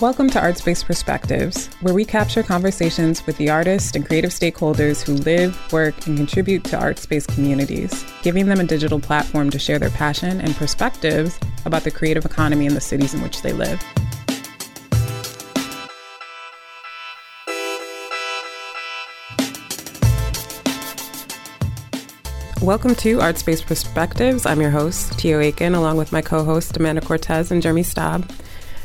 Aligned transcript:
Welcome 0.00 0.30
to 0.30 0.38
Artspace 0.38 0.84
Perspectives, 0.84 1.66
where 1.80 1.92
we 1.92 2.04
capture 2.04 2.44
conversations 2.44 3.26
with 3.26 3.36
the 3.36 3.50
artists 3.50 3.96
and 3.96 4.06
creative 4.06 4.30
stakeholders 4.30 5.02
who 5.02 5.14
live, 5.14 5.58
work, 5.72 6.06
and 6.06 6.16
contribute 6.16 6.62
to 6.66 6.76
artspace 6.76 7.26
communities, 7.26 8.04
giving 8.22 8.46
them 8.46 8.60
a 8.60 8.64
digital 8.64 9.00
platform 9.00 9.50
to 9.50 9.58
share 9.58 9.80
their 9.80 9.90
passion 9.90 10.40
and 10.40 10.54
perspectives 10.54 11.36
about 11.64 11.82
the 11.82 11.90
creative 11.90 12.24
economy 12.24 12.66
in 12.66 12.74
the 12.74 12.80
cities 12.80 13.12
in 13.12 13.20
which 13.22 13.42
they 13.42 13.52
live. 13.52 13.82
Welcome 22.62 22.94
to 22.94 23.18
Artspace 23.18 23.66
Perspectives. 23.66 24.46
I'm 24.46 24.60
your 24.60 24.70
host, 24.70 25.18
Tio 25.18 25.40
Aiken, 25.40 25.74
along 25.74 25.96
with 25.96 26.12
my 26.12 26.22
co 26.22 26.44
host, 26.44 26.76
Amanda 26.76 27.00
Cortez 27.00 27.50
and 27.50 27.60
Jeremy 27.60 27.82
Staub. 27.82 28.30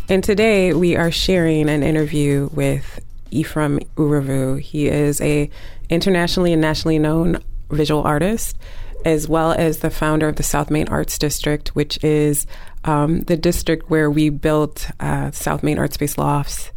And 0.09 0.23
today 0.23 0.73
we 0.73 0.95
are 0.95 1.11
sharing 1.11 1.69
an 1.69 1.81
interview 1.81 2.49
with 2.53 2.99
Ephraim 3.31 3.79
Urevbu. 3.95 4.59
He 4.59 4.87
is 4.87 5.21
a 5.21 5.49
internationally 5.89 6.53
and 6.53 6.61
nationally 6.61 6.99
known 6.99 7.41
visual 7.69 8.03
artist, 8.03 8.57
as 9.05 9.27
well 9.27 9.53
as 9.53 9.79
the 9.79 9.89
founder 9.89 10.27
of 10.27 10.35
the 10.35 10.43
South 10.43 10.69
Main 10.69 10.87
Arts 10.89 11.17
District, 11.17 11.69
which 11.69 12.03
is 12.03 12.45
um, 12.83 13.21
the 13.21 13.37
district 13.37 13.89
where 13.89 14.11
we 14.11 14.29
built 14.29 14.91
uh, 14.99 15.31
South 15.31 15.63
Main 15.63 15.79
Art 15.79 15.93
Space 15.93 16.17
Lofts 16.17 16.71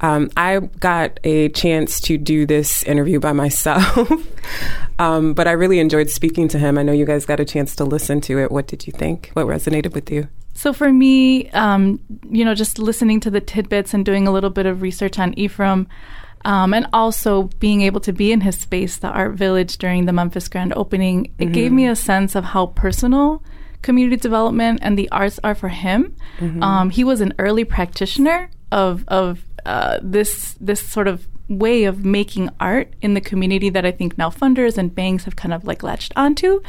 um, 0.00 0.30
I 0.36 0.60
got 0.60 1.20
a 1.24 1.50
chance 1.50 2.00
to 2.02 2.16
do 2.16 2.46
this 2.46 2.82
interview 2.84 3.20
by 3.20 3.32
myself, 3.40 4.10
um, 4.98 5.34
but 5.34 5.46
I 5.46 5.52
really 5.52 5.78
enjoyed 5.78 6.10
speaking 6.10 6.48
to 6.48 6.58
him. 6.58 6.78
I 6.78 6.82
know 6.82 6.92
you 6.92 7.04
guys 7.04 7.26
got 7.26 7.40
a 7.40 7.44
chance 7.44 7.76
to 7.76 7.84
listen 7.84 8.20
to 8.22 8.38
it. 8.38 8.50
What 8.50 8.66
did 8.66 8.86
you 8.86 8.92
think? 8.92 9.30
What 9.34 9.46
resonated 9.46 9.92
with 9.92 10.10
you? 10.10 10.28
So 10.60 10.74
for 10.74 10.92
me, 10.92 11.48
um, 11.52 12.00
you 12.28 12.44
know, 12.44 12.54
just 12.54 12.78
listening 12.78 13.18
to 13.20 13.30
the 13.30 13.40
tidbits 13.40 13.94
and 13.94 14.04
doing 14.04 14.28
a 14.28 14.30
little 14.30 14.50
bit 14.50 14.66
of 14.66 14.82
research 14.82 15.18
on 15.18 15.32
Ephraim, 15.38 15.88
um, 16.44 16.74
and 16.74 16.86
also 16.92 17.44
being 17.60 17.80
able 17.80 18.00
to 18.00 18.12
be 18.12 18.30
in 18.30 18.42
his 18.42 18.58
space, 18.58 18.98
the 18.98 19.08
Art 19.08 19.32
Village, 19.32 19.78
during 19.78 20.04
the 20.04 20.12
Memphis 20.12 20.48
grand 20.48 20.74
opening, 20.76 21.32
it 21.38 21.44
mm-hmm. 21.44 21.52
gave 21.52 21.72
me 21.72 21.86
a 21.86 21.96
sense 21.96 22.34
of 22.34 22.44
how 22.44 22.66
personal 22.66 23.42
community 23.80 24.18
development 24.18 24.80
and 24.82 24.98
the 24.98 25.08
arts 25.10 25.40
are 25.42 25.54
for 25.54 25.70
him. 25.70 26.14
Mm-hmm. 26.40 26.62
Um, 26.62 26.90
he 26.90 27.04
was 27.04 27.22
an 27.22 27.32
early 27.38 27.64
practitioner 27.64 28.50
of 28.70 29.08
of 29.08 29.42
uh, 29.64 29.98
this 30.02 30.58
this 30.60 30.86
sort 30.86 31.08
of 31.08 31.26
way 31.48 31.84
of 31.84 32.04
making 32.04 32.50
art 32.60 32.92
in 33.00 33.14
the 33.14 33.22
community 33.22 33.70
that 33.70 33.86
I 33.86 33.92
think 33.92 34.18
now 34.18 34.28
funders 34.28 34.76
and 34.76 34.94
banks 34.94 35.24
have 35.24 35.36
kind 35.36 35.54
of 35.54 35.64
like 35.64 35.82
latched 35.82 36.12
onto. 36.16 36.60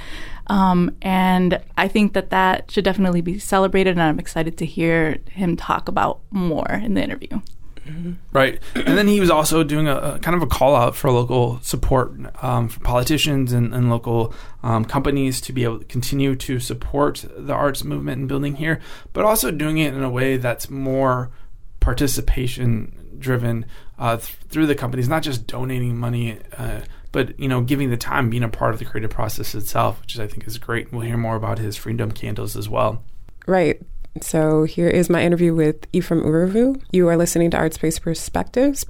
Um, 0.51 0.97
and 1.01 1.61
I 1.77 1.87
think 1.87 2.11
that 2.11 2.31
that 2.31 2.69
should 2.69 2.83
definitely 2.83 3.21
be 3.21 3.39
celebrated, 3.39 3.91
and 3.91 4.01
I'm 4.01 4.19
excited 4.19 4.57
to 4.57 4.65
hear 4.65 5.17
him 5.29 5.55
talk 5.55 5.87
about 5.87 6.19
more 6.29 6.69
in 6.69 6.93
the 6.93 7.01
interview. 7.01 7.39
Mm-hmm. 7.87 8.11
Right, 8.33 8.61
and 8.75 8.97
then 8.97 9.07
he 9.07 9.21
was 9.21 9.29
also 9.29 9.63
doing 9.63 9.87
a, 9.87 9.95
a, 9.95 10.19
kind 10.19 10.35
of 10.35 10.43
a 10.43 10.47
call 10.47 10.75
out 10.75 10.93
for 10.93 11.09
local 11.09 11.61
support 11.61 12.11
um, 12.43 12.67
for 12.67 12.81
politicians 12.81 13.53
and, 13.53 13.73
and 13.73 13.89
local 13.89 14.33
um, 14.61 14.83
companies 14.83 15.39
to 15.41 15.53
be 15.53 15.63
able 15.63 15.79
to 15.79 15.85
continue 15.85 16.35
to 16.35 16.59
support 16.59 17.23
the 17.37 17.53
arts 17.53 17.85
movement 17.85 18.19
and 18.19 18.27
building 18.27 18.57
here, 18.57 18.81
but 19.13 19.23
also 19.23 19.51
doing 19.51 19.77
it 19.77 19.93
in 19.93 20.03
a 20.03 20.09
way 20.09 20.35
that's 20.35 20.69
more 20.69 21.31
participation 21.79 23.15
driven 23.17 23.65
uh, 23.97 24.17
th- 24.17 24.35
through 24.49 24.67
the 24.67 24.75
companies, 24.75 25.07
not 25.07 25.23
just 25.23 25.47
donating 25.47 25.97
money, 25.97 26.39
uh, 26.57 26.81
but 27.11 27.39
you 27.39 27.47
know, 27.47 27.61
giving 27.61 27.89
the 27.89 27.97
time, 27.97 28.29
being 28.29 28.43
a 28.43 28.49
part 28.49 28.73
of 28.73 28.79
the 28.79 28.85
creative 28.85 29.11
process 29.11 29.53
itself, 29.55 30.01
which 30.01 30.15
is, 30.15 30.19
I 30.19 30.27
think 30.27 30.47
is 30.47 30.57
great. 30.57 30.91
We'll 30.91 31.01
hear 31.01 31.17
more 31.17 31.35
about 31.35 31.59
his 31.59 31.75
Freedom 31.77 32.11
Candles 32.11 32.55
as 32.55 32.69
well. 32.69 33.03
Right. 33.47 33.81
So 34.21 34.63
here 34.63 34.89
is 34.89 35.09
my 35.09 35.23
interview 35.23 35.55
with 35.55 35.87
Ephraim 35.93 36.21
Urevbu. 36.21 36.81
You 36.91 37.07
are 37.07 37.17
listening 37.17 37.51
to 37.51 37.57
Artspace 37.57 38.01
Perspectives. 38.01 38.85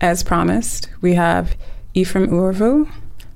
As 0.00 0.22
promised, 0.22 0.88
we 1.00 1.14
have 1.14 1.56
Ephraim 1.94 2.28
Urevbu, 2.28 2.90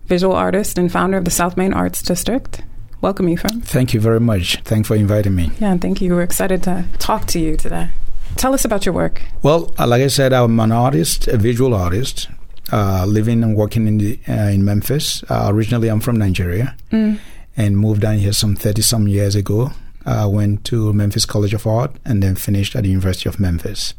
visual 0.07 0.35
artist 0.35 0.79
and 0.79 0.91
founder 0.91 1.17
of 1.17 1.25
the 1.25 1.31
South 1.31 1.57
Main 1.57 1.73
Arts 1.73 2.03
District. 2.03 2.63
Welcome, 3.01 3.29
Ephraim. 3.29 3.61
Thank 3.61 3.95
you 3.95 4.01
very 4.01 4.21
much. 4.21 4.61
Thanks 4.63 4.87
for 4.87 4.95
inviting 4.95 5.35
me. 5.35 5.51
Yeah, 5.59 5.77
thank 5.77 6.01
you. 6.01 6.15
We're 6.15 6.23
excited 6.23 6.63
to 6.65 6.85
talk 6.99 7.27
to 7.29 7.41
you 7.41 7.57
today. 7.57 7.91
Tell 8.37 8.55
us 8.55 8.65
about 8.65 8.85
your 8.85 8.95
work. 8.95 9.23
Well, 9.43 9.73
uh, 9.79 9.87
like 9.87 10.03
I 10.03 10.09
said, 10.09 10.33
I'm 10.33 10.59
an 10.61 10.73
artist, 10.73 11.29
a 11.29 11.37
visual 11.37 11.75
artist, 11.75 12.29
uh, 12.73 13.05
living 13.07 13.43
and 13.43 13.57
working 13.57 13.87
in 13.87 13.99
the, 13.99 14.19
uh, 14.29 14.49
in 14.49 14.65
Memphis. 14.65 15.23
Uh, 15.29 15.47
originally, 15.49 15.89
I'm 15.89 16.01
from 16.01 16.17
Nigeria 16.17 16.77
mm. 16.91 17.19
and 17.57 17.79
moved 17.79 18.03
down 18.03 18.19
here 18.19 18.33
some 18.33 18.57
30 18.57 18.83
some 18.83 19.09
years 19.09 19.35
ago. 19.35 19.73
I 20.05 20.27
went 20.27 20.65
to 20.67 20.93
Memphis 20.93 21.25
College 21.25 21.55
of 21.55 21.67
Art 21.67 21.95
and 22.05 22.23
then 22.23 22.35
finished 22.35 22.75
at 22.75 22.83
the 22.83 22.89
University 22.89 23.29
of 23.29 23.39
Memphis. 23.39 23.95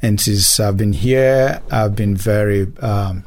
And 0.00 0.20
since 0.20 0.58
I've 0.58 0.76
been 0.76 0.94
here, 0.94 1.60
I've 1.70 1.94
been 1.94 2.16
very 2.16 2.66
um, 2.80 3.24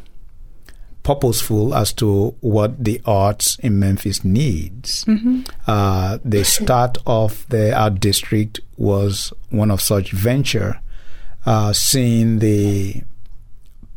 purposeful 1.06 1.76
as 1.76 1.94
to 1.94 2.36
what 2.42 2.84
the 2.84 3.00
arts 3.06 3.58
in 3.60 3.80
Memphis 3.80 4.26
needs. 4.26 5.06
Mm-hmm. 5.06 5.42
Uh, 5.68 6.18
the 6.26 6.44
start 6.44 6.98
of 7.06 7.48
the 7.50 7.78
art 7.78 8.00
district 8.00 8.60
was 8.76 9.32
one 9.52 9.70
of 9.70 9.82
such 9.82 10.12
venture, 10.12 10.82
uh, 11.46 11.72
seeing 11.74 12.40
the 12.40 13.04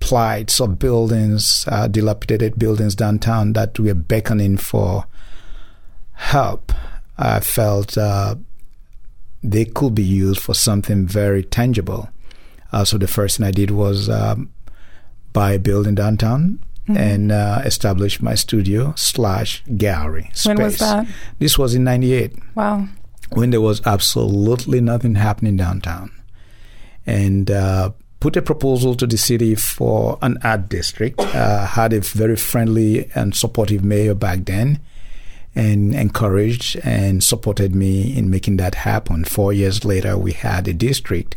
plights 0.01 0.61
of 0.61 0.79
buildings, 0.79 1.65
uh, 1.69 1.89
dilapidated 1.89 2.59
buildings 2.59 2.95
downtown 2.95 3.55
that 3.55 3.79
were 3.81 3.95
beckoning 3.95 4.59
for 4.59 5.07
help. 6.13 6.73
I 7.17 7.41
felt 7.41 7.97
uh, 7.97 8.35
they 9.43 9.65
could 9.65 9.95
be 9.95 10.05
used 10.05 10.43
for 10.43 10.55
something 10.55 11.07
very 11.07 11.43
tangible. 11.43 12.11
Uh, 12.71 12.85
so 12.85 12.99
the 12.99 13.09
first 13.09 13.39
thing 13.39 13.47
I 13.47 13.51
did 13.51 13.71
was 13.71 14.11
um, 14.11 14.53
buy 15.33 15.53
a 15.53 15.59
building 15.59 15.95
downtown 15.95 16.61
mm-hmm. 16.89 16.97
and 16.97 17.33
uh, 17.33 17.63
established 17.65 18.23
my 18.23 18.35
studio 18.35 18.95
slash 18.97 19.63
gallery 19.77 20.31
space. 20.33 20.47
When 20.47 20.63
was 20.63 20.79
that? 20.79 21.07
This 21.39 21.59
was 21.59 21.75
in 21.75 21.85
'98. 21.85 22.33
Wow. 22.55 22.89
When 23.33 23.51
there 23.51 23.61
was 23.61 23.87
absolutely 23.87 24.81
nothing 24.81 25.17
happening 25.17 25.57
downtown, 25.57 26.11
and 27.07 27.51
uh, 27.51 27.91
put 28.21 28.37
a 28.37 28.43
proposal 28.43 28.95
to 28.97 29.07
the 29.07 29.19
city 29.19 29.55
for 29.55 30.19
an 30.23 30.39
art 30.43 30.69
district. 30.69 31.21
Uh, 31.21 31.67
had 31.67 31.93
a 31.93 32.01
very 32.01 32.37
friendly 32.37 33.11
and 33.15 33.35
supportive 33.35 33.85
mayor 33.85 34.15
back 34.15 34.47
then, 34.47 34.81
and 35.55 35.95
encouraged 35.95 36.81
and 36.83 37.23
supported 37.23 37.75
me 37.75 38.17
in 38.17 38.31
making 38.31 38.57
that 38.57 38.77
happen. 38.77 39.25
Four 39.25 39.53
years 39.53 39.85
later, 39.85 40.17
we 40.17 40.33
had 40.33 40.67
a 40.67 40.73
district 40.73 41.37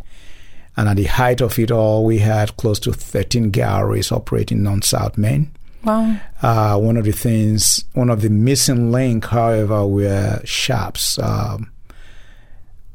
and 0.77 0.87
at 0.87 0.97
the 0.97 1.03
height 1.05 1.41
of 1.41 1.59
it 1.59 1.71
all, 1.71 2.05
we 2.05 2.19
had 2.19 2.55
close 2.57 2.79
to 2.81 2.93
13 2.93 3.49
galleries 3.51 4.11
operating 4.11 4.65
on 4.67 4.81
South 4.81 5.17
Main. 5.17 5.51
Wow. 5.83 6.17
Uh, 6.41 6.77
one 6.77 6.97
of 6.97 7.05
the 7.05 7.11
things, 7.11 7.83
one 7.93 8.09
of 8.09 8.21
the 8.21 8.29
missing 8.29 8.91
link, 8.91 9.25
however, 9.25 9.85
were 9.85 10.41
shops, 10.45 11.17
um, 11.19 11.71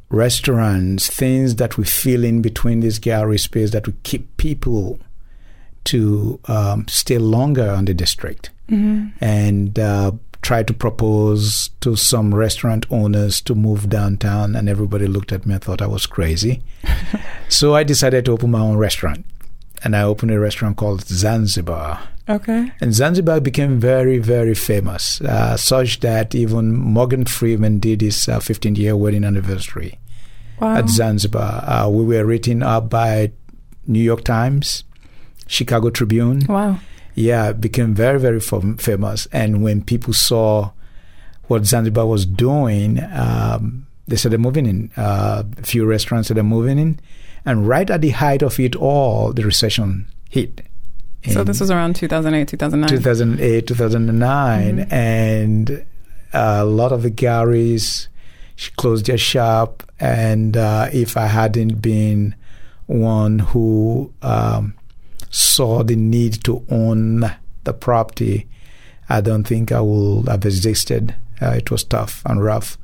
restaurants, 0.08 1.08
things 1.08 1.56
that 1.56 1.76
we 1.76 1.84
fill 1.84 2.24
in 2.24 2.42
between 2.42 2.80
this 2.80 2.98
gallery 2.98 3.38
space 3.38 3.72
that 3.72 3.86
would 3.86 4.02
keep 4.04 4.36
people 4.36 5.00
to 5.84 6.40
um, 6.46 6.86
stay 6.88 7.18
longer 7.18 7.70
on 7.70 7.84
the 7.84 7.94
district. 7.94 8.50
Mm-hmm. 8.70 9.22
And 9.24 9.78
uh, 9.78 10.12
tried 10.46 10.68
to 10.68 10.72
propose 10.72 11.70
to 11.80 11.96
some 11.96 12.32
restaurant 12.32 12.86
owners 12.88 13.40
to 13.40 13.52
move 13.52 13.88
downtown, 13.88 14.54
and 14.54 14.68
everybody 14.68 15.08
looked 15.08 15.32
at 15.32 15.44
me 15.44 15.54
and 15.54 15.64
thought 15.64 15.82
I 15.82 15.88
was 15.88 16.06
crazy. 16.06 16.62
so 17.48 17.74
I 17.74 17.82
decided 17.82 18.26
to 18.26 18.30
open 18.30 18.52
my 18.52 18.60
own 18.60 18.76
restaurant. 18.76 19.26
And 19.82 19.96
I 19.96 20.02
opened 20.02 20.30
a 20.30 20.38
restaurant 20.38 20.76
called 20.76 21.02
Zanzibar. 21.02 22.00
Okay. 22.28 22.70
And 22.80 22.94
Zanzibar 22.94 23.40
became 23.40 23.80
very, 23.80 24.18
very 24.18 24.54
famous, 24.54 25.20
uh, 25.20 25.56
such 25.56 25.98
that 26.00 26.32
even 26.32 26.72
Morgan 26.76 27.24
Freeman 27.24 27.80
did 27.80 28.00
his 28.00 28.28
uh, 28.28 28.38
15th 28.38 28.78
year 28.78 28.96
wedding 28.96 29.24
anniversary 29.24 29.98
wow. 30.60 30.76
at 30.76 30.88
Zanzibar. 30.88 31.64
Uh, 31.68 31.88
we 31.88 32.04
were 32.04 32.24
written 32.24 32.62
up 32.62 32.88
by 32.88 33.32
New 33.88 34.00
York 34.02 34.22
Times, 34.22 34.84
Chicago 35.48 35.90
Tribune. 35.90 36.46
Wow 36.48 36.78
yeah, 37.16 37.52
became 37.52 37.94
very, 37.94 38.20
very 38.20 38.40
famous. 38.40 39.26
And 39.32 39.62
when 39.62 39.82
people 39.82 40.12
saw 40.12 40.70
what 41.44 41.64
Zanzibar 41.64 42.06
was 42.06 42.26
doing, 42.26 43.00
um, 43.12 43.86
they 44.06 44.16
started 44.16 44.38
moving 44.38 44.66
in. 44.66 44.90
Uh, 44.96 45.42
a 45.58 45.62
few 45.62 45.86
restaurants 45.86 46.28
started 46.28 46.44
moving 46.44 46.78
in. 46.78 47.00
And 47.46 47.66
right 47.66 47.88
at 47.88 48.02
the 48.02 48.10
height 48.10 48.42
of 48.42 48.60
it 48.60 48.76
all, 48.76 49.32
the 49.32 49.44
recession 49.44 50.06
hit. 50.28 50.60
So 51.32 51.42
this 51.42 51.58
was 51.58 51.70
around 51.70 51.96
2008, 51.96 52.46
2009? 52.48 52.98
2008, 52.98 53.66
2009. 53.66 54.76
Mm-hmm. 54.76 54.94
And 54.94 55.86
a 56.34 56.64
lot 56.64 56.92
of 56.92 57.02
the 57.02 57.10
galleries 57.10 58.08
closed 58.76 59.06
their 59.06 59.18
shop. 59.18 59.82
And 59.98 60.56
uh, 60.56 60.90
if 60.92 61.16
I 61.16 61.26
hadn't 61.26 61.80
been 61.80 62.34
one 62.86 63.38
who 63.40 64.12
um, 64.22 64.74
saw 65.30 65.82
the 65.82 65.96
need 65.96 66.44
to 66.44 66.64
own 66.70 67.30
the 67.64 67.72
property, 67.72 68.48
I 69.08 69.20
don't 69.20 69.44
think 69.44 69.72
I 69.72 69.80
would 69.80 70.28
have 70.28 70.44
existed. 70.44 71.14
Uh, 71.40 71.50
it 71.50 71.70
was 71.70 71.84
tough 71.84 72.22
and 72.24 72.42
rough. 72.42 72.78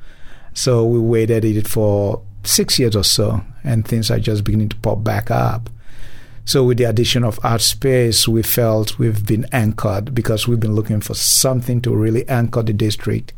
So 0.55 0.85
we 0.85 0.99
waited 0.99 1.44
it 1.44 1.67
for 1.67 2.23
six 2.44 2.79
years 2.79 2.94
or 2.94 3.05
so, 3.05 3.43
and 3.65 3.87
things 3.87 4.11
are 4.11 4.19
just 4.19 4.44
beginning 4.44 4.69
to 4.71 4.77
pop 4.77 5.03
back 5.03 5.31
up. 5.31 5.71
So 6.44 6.65
with 6.65 6.79
the 6.79 6.85
addition 6.85 7.25
of 7.25 7.39
art 7.44 7.61
space, 7.61 8.27
we 8.27 8.43
felt 8.43 8.99
we've 8.99 9.25
been 9.25 9.47
anchored 9.53 10.15
because 10.15 10.49
we've 10.49 10.61
been 10.61 10.75
looking 10.75 11.00
for 11.00 11.15
something 11.15 11.81
to 11.83 11.94
really 11.94 12.29
anchor 12.29 12.62
the 12.62 12.73
district, 12.73 13.33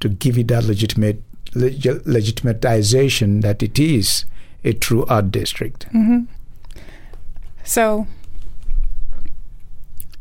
to 0.00 0.08
give 0.08 0.38
it 0.38 0.48
that 0.48 0.64
legitimate 0.64 1.22
leg- 1.54 1.80
legitimatization 1.80 3.40
that 3.40 3.62
it 3.62 3.78
is 3.78 4.26
a 4.64 4.72
true 4.72 5.04
art 5.06 5.30
district. 5.30 5.86
Mm-hmm. 5.92 6.24
So 7.64 8.06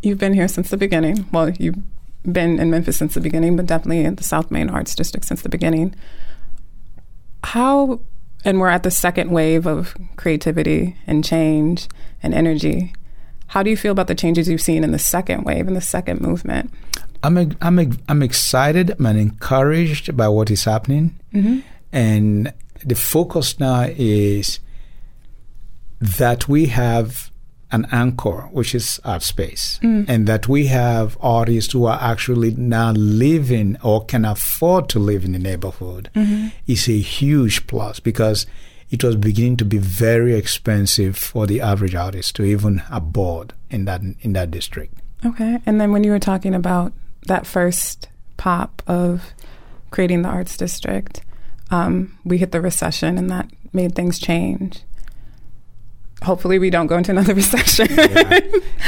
you've 0.02 0.18
been 0.18 0.34
here 0.34 0.48
since 0.48 0.70
the 0.70 0.78
beginning. 0.78 1.28
Well, 1.32 1.50
you've 1.52 1.78
been 2.24 2.60
in 2.60 2.70
Memphis 2.70 2.98
since 2.98 3.14
the 3.14 3.22
beginning, 3.22 3.56
but 3.56 3.66
definitely 3.66 4.04
in 4.04 4.16
the 4.16 4.24
South 4.24 4.52
Main 4.52 4.70
Arts 4.70 4.96
District 4.96 5.26
since 5.26 5.42
the 5.42 5.50
beginning. 5.50 5.96
How, 7.44 8.02
and 8.46 8.60
we're 8.60 8.70
at 8.70 8.84
the 8.84 8.92
second 8.92 9.32
wave 9.32 9.66
of 9.66 9.96
creativity 10.16 10.98
and 11.08 11.24
change 11.24 11.88
and 12.22 12.34
energy. 12.34 12.94
How 13.48 13.64
do 13.64 13.70
you 13.70 13.78
feel 13.78 13.92
about 13.92 14.08
the 14.08 14.16
changes 14.16 14.48
you've 14.48 14.62
seen 14.62 14.84
in 14.84 14.92
the 14.92 15.00
second 15.00 15.44
wave 15.44 15.68
in 15.68 15.74
the 15.74 15.82
second 15.82 16.22
movement? 16.22 16.72
I'm 17.24 17.56
I'm 17.62 17.98
I'm 18.08 18.24
excited. 18.24 18.96
I'm 18.98 19.06
encouraged 19.06 20.16
by 20.18 20.28
what 20.28 20.50
is 20.50 20.64
happening, 20.64 21.20
mm-hmm. 21.34 21.60
and 21.92 22.52
the 22.84 22.96
focus 22.96 23.60
now 23.60 23.88
is 23.96 24.60
that 26.00 26.48
we 26.48 26.68
have 26.68 27.31
an 27.72 27.88
anchor, 27.92 28.50
which 28.52 28.76
is 28.76 29.00
art 29.04 29.24
space, 29.24 29.80
mm. 29.82 30.06
and 30.08 30.28
that 30.28 30.48
we 30.48 30.68
have 30.68 31.18
artists 31.22 31.74
who 31.74 31.86
are 31.86 32.00
actually 32.02 32.52
now 32.52 32.92
living 32.92 33.78
or 33.84 34.06
can 34.06 34.26
afford 34.26 34.90
to 34.90 35.00
live 35.00 35.24
in 35.24 35.32
the 35.32 35.40
neighborhood 35.40 36.10
mm-hmm. 36.16 36.48
is 36.68 36.88
a 36.88 37.00
huge 37.00 37.66
plus 37.68 38.00
because 38.00 38.46
it 38.90 39.04
was 39.04 39.16
beginning 39.16 39.58
to 39.58 39.66
be 39.66 39.78
very 39.78 40.36
expensive 40.36 41.18
for 41.18 41.48
the 41.48 41.62
average 41.62 41.96
artist 41.96 42.36
to 42.36 42.44
even 42.44 42.84
abode 42.92 43.54
in 43.70 43.86
that 43.86 44.02
in 44.22 44.34
that 44.34 44.52
district. 44.52 44.94
Okay, 45.26 45.60
and 45.66 45.80
then 45.80 45.92
when 45.92 46.04
you 46.04 46.12
were 46.12 46.20
talking 46.20 46.54
about 46.54 46.92
that 47.28 47.46
first 47.46 48.10
pop 48.38 48.82
of 48.88 49.34
creating 49.92 50.24
the 50.24 50.30
arts 50.30 50.58
district, 50.58 51.22
um, 51.70 52.18
we 52.26 52.38
hit 52.38 52.52
the 52.52 52.60
recession, 52.60 53.18
and 53.18 53.30
that 53.30 53.50
made 53.72 53.96
things 53.96 54.20
change 54.20 54.84
hopefully 56.22 56.60
we 56.60 56.70
don't 56.70 56.88
go 56.88 56.98
into 56.98 57.12
another 57.12 57.34
recession. 57.42 57.88
yeah. 57.90 58.40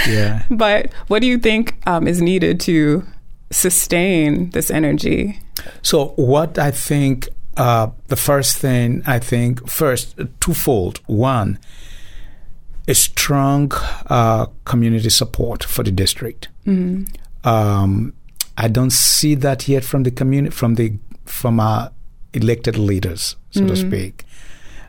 yeah. 0.07 0.44
But 0.50 0.94
what 1.07 1.19
do 1.21 1.27
you 1.27 1.38
think 1.38 1.75
um, 1.88 2.07
is 2.07 2.21
needed 2.21 2.59
to 2.62 3.06
sustain 3.51 4.50
this 4.51 4.69
energy? 4.71 5.39
So, 5.81 6.07
what 6.15 6.57
I 6.57 6.71
think, 6.71 7.30
uh, 7.57 7.89
the 8.07 8.15
first 8.15 8.57
thing 8.57 9.03
I 9.06 9.19
think, 9.19 9.69
first, 9.69 10.19
twofold. 10.39 11.00
One, 11.06 11.59
a 12.88 12.94
strong 12.94 13.71
uh, 14.07 14.47
community 14.65 15.09
support 15.09 15.63
for 15.63 15.83
the 15.83 15.91
district. 15.91 16.50
Mm-hmm. 16.65 17.06
Um, 17.47 18.13
I 18.57 18.68
don't 18.68 18.91
see 18.91 19.35
that 19.35 19.68
yet 19.68 19.83
from 19.83 20.03
the 20.03 20.12
community, 20.12 20.56
from 20.56 20.75
the 20.75 20.94
from 21.25 21.59
our 21.59 21.91
elected 22.33 22.77
leaders, 22.77 23.35
so 23.51 23.62
mm-hmm. 23.62 23.69
to 23.69 23.75
speak. 23.75 24.25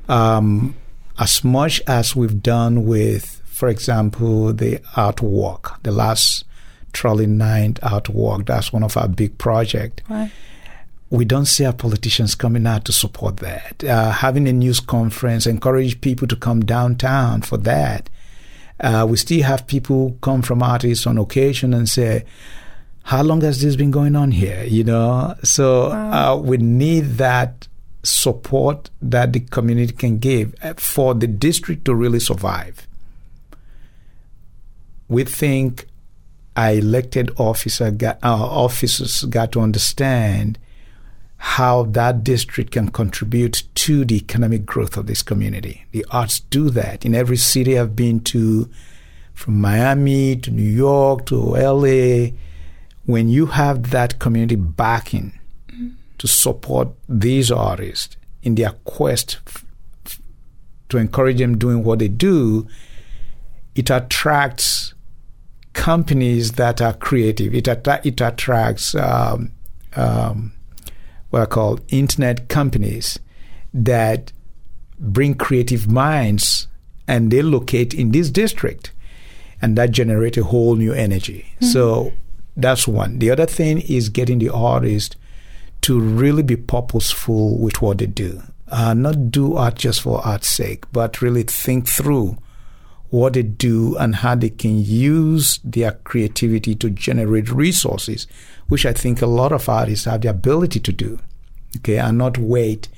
Um, 0.08 0.74
as 1.18 1.44
much 1.44 1.80
as 1.86 2.16
we've 2.16 2.42
done 2.42 2.84
with, 2.84 3.40
for 3.44 3.68
example, 3.68 4.52
the 4.52 4.78
artwork, 4.96 5.80
the 5.82 5.92
last 5.92 6.44
trolley 6.92 7.26
night 7.26 7.74
artwork, 7.82 8.46
that's 8.46 8.72
one 8.72 8.82
of 8.82 8.96
our 8.96 9.08
big 9.08 9.38
projects. 9.38 10.02
Right. 10.08 10.30
We 11.10 11.24
don't 11.24 11.46
see 11.46 11.64
our 11.64 11.72
politicians 11.72 12.34
coming 12.34 12.66
out 12.66 12.84
to 12.86 12.92
support 12.92 13.36
that. 13.36 13.84
Uh, 13.84 14.10
having 14.10 14.48
a 14.48 14.52
news 14.52 14.80
conference, 14.80 15.46
encourage 15.46 16.00
people 16.00 16.26
to 16.28 16.36
come 16.36 16.64
downtown 16.64 17.42
for 17.42 17.56
that. 17.58 18.10
Uh, 18.80 19.06
we 19.08 19.16
still 19.16 19.42
have 19.44 19.66
people 19.68 20.18
come 20.20 20.42
from 20.42 20.62
artists 20.62 21.06
on 21.06 21.16
occasion 21.18 21.72
and 21.72 21.88
say, 21.88 22.24
how 23.04 23.22
long 23.22 23.42
has 23.42 23.60
this 23.60 23.76
been 23.76 23.92
going 23.92 24.16
on 24.16 24.32
here? 24.32 24.64
You 24.64 24.82
know, 24.82 25.36
so 25.44 25.90
wow. 25.90 26.34
uh, 26.34 26.36
we 26.38 26.56
need 26.56 27.18
that 27.18 27.68
support 28.04 28.90
that 29.02 29.32
the 29.32 29.40
community 29.40 29.92
can 29.92 30.18
give 30.18 30.54
uh, 30.62 30.74
for 30.74 31.14
the 31.14 31.26
district 31.26 31.84
to 31.86 31.94
really 31.94 32.20
survive. 32.20 32.86
We 35.08 35.24
think 35.24 35.86
our 36.56 36.72
elected 36.72 37.30
officer 37.36 37.90
got, 37.90 38.18
our 38.22 38.46
officers 38.46 39.24
got 39.24 39.52
to 39.52 39.60
understand 39.60 40.58
how 41.36 41.82
that 41.82 42.24
district 42.24 42.70
can 42.70 42.88
contribute 42.88 43.64
to 43.74 44.04
the 44.04 44.16
economic 44.16 44.64
growth 44.64 44.96
of 44.96 45.06
this 45.06 45.22
community. 45.22 45.84
The 45.92 46.06
arts 46.10 46.40
do 46.40 46.70
that. 46.70 47.04
In 47.04 47.14
every 47.14 47.36
city 47.36 47.78
I've 47.78 47.94
been 47.94 48.20
to, 48.20 48.70
from 49.34 49.60
Miami 49.60 50.36
to 50.36 50.50
New 50.50 50.62
York 50.62 51.26
to 51.26 51.36
LA, 51.36 52.30
when 53.04 53.28
you 53.28 53.46
have 53.46 53.90
that 53.90 54.18
community 54.18 54.56
backing, 54.56 55.38
to 56.24 56.28
support 56.28 56.88
these 57.06 57.52
artists 57.52 58.16
in 58.42 58.54
their 58.54 58.70
quest 58.84 59.40
f- 59.46 59.66
f- 60.06 60.22
to 60.88 60.96
encourage 60.96 61.36
them 61.36 61.58
doing 61.58 61.84
what 61.84 61.98
they 61.98 62.08
do, 62.08 62.66
it 63.74 63.90
attracts 63.90 64.94
companies 65.74 66.52
that 66.52 66.80
are 66.80 66.94
creative. 66.94 67.54
It, 67.54 67.68
it 67.68 68.20
attracts 68.22 68.94
um, 68.94 69.52
um, 69.96 70.54
what 71.28 71.42
I 71.42 71.46
call 71.46 71.78
internet 71.88 72.48
companies 72.48 73.18
that 73.74 74.32
bring 74.98 75.34
creative 75.34 75.90
minds 75.90 76.68
and 77.06 77.30
they 77.30 77.42
locate 77.42 77.92
in 77.92 78.12
this 78.12 78.30
district 78.30 78.92
and 79.60 79.76
that 79.76 79.90
generate 79.90 80.38
a 80.38 80.44
whole 80.44 80.76
new 80.76 80.94
energy. 80.94 81.44
Mm-hmm. 81.56 81.66
So 81.66 82.14
that's 82.56 82.88
one. 82.88 83.18
The 83.18 83.30
other 83.30 83.46
thing 83.46 83.80
is 83.82 84.08
getting 84.08 84.38
the 84.38 84.48
artist 84.48 85.16
to 85.84 86.00
really 86.00 86.42
be 86.42 86.56
purposeful 86.56 87.58
with 87.58 87.82
what 87.82 87.98
they 87.98 88.06
do. 88.06 88.40
Uh, 88.68 88.94
not 88.94 89.30
do 89.30 89.54
art 89.54 89.74
just 89.74 90.00
for 90.00 90.26
art's 90.26 90.48
sake, 90.48 90.90
but 90.92 91.20
really 91.20 91.42
think 91.42 91.86
through 91.86 92.38
what 93.10 93.34
they 93.34 93.42
do 93.42 93.94
and 93.98 94.16
how 94.16 94.34
they 94.34 94.48
can 94.48 94.82
use 94.82 95.60
their 95.62 95.92
creativity 95.92 96.74
to 96.74 96.88
generate 96.88 97.50
resources, 97.50 98.26
which 98.68 98.86
I 98.86 98.94
think 98.94 99.20
a 99.20 99.26
lot 99.26 99.52
of 99.52 99.68
artists 99.68 100.06
have 100.06 100.22
the 100.22 100.30
ability 100.30 100.80
to 100.80 100.90
do. 100.90 101.18
Okay, 101.76 101.98
and 101.98 102.16
not 102.16 102.38
wait 102.38 102.88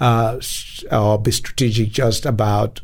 uh, 0.00 0.40
or 0.90 1.20
be 1.20 1.30
strategic 1.30 1.90
just 1.90 2.26
about 2.26 2.80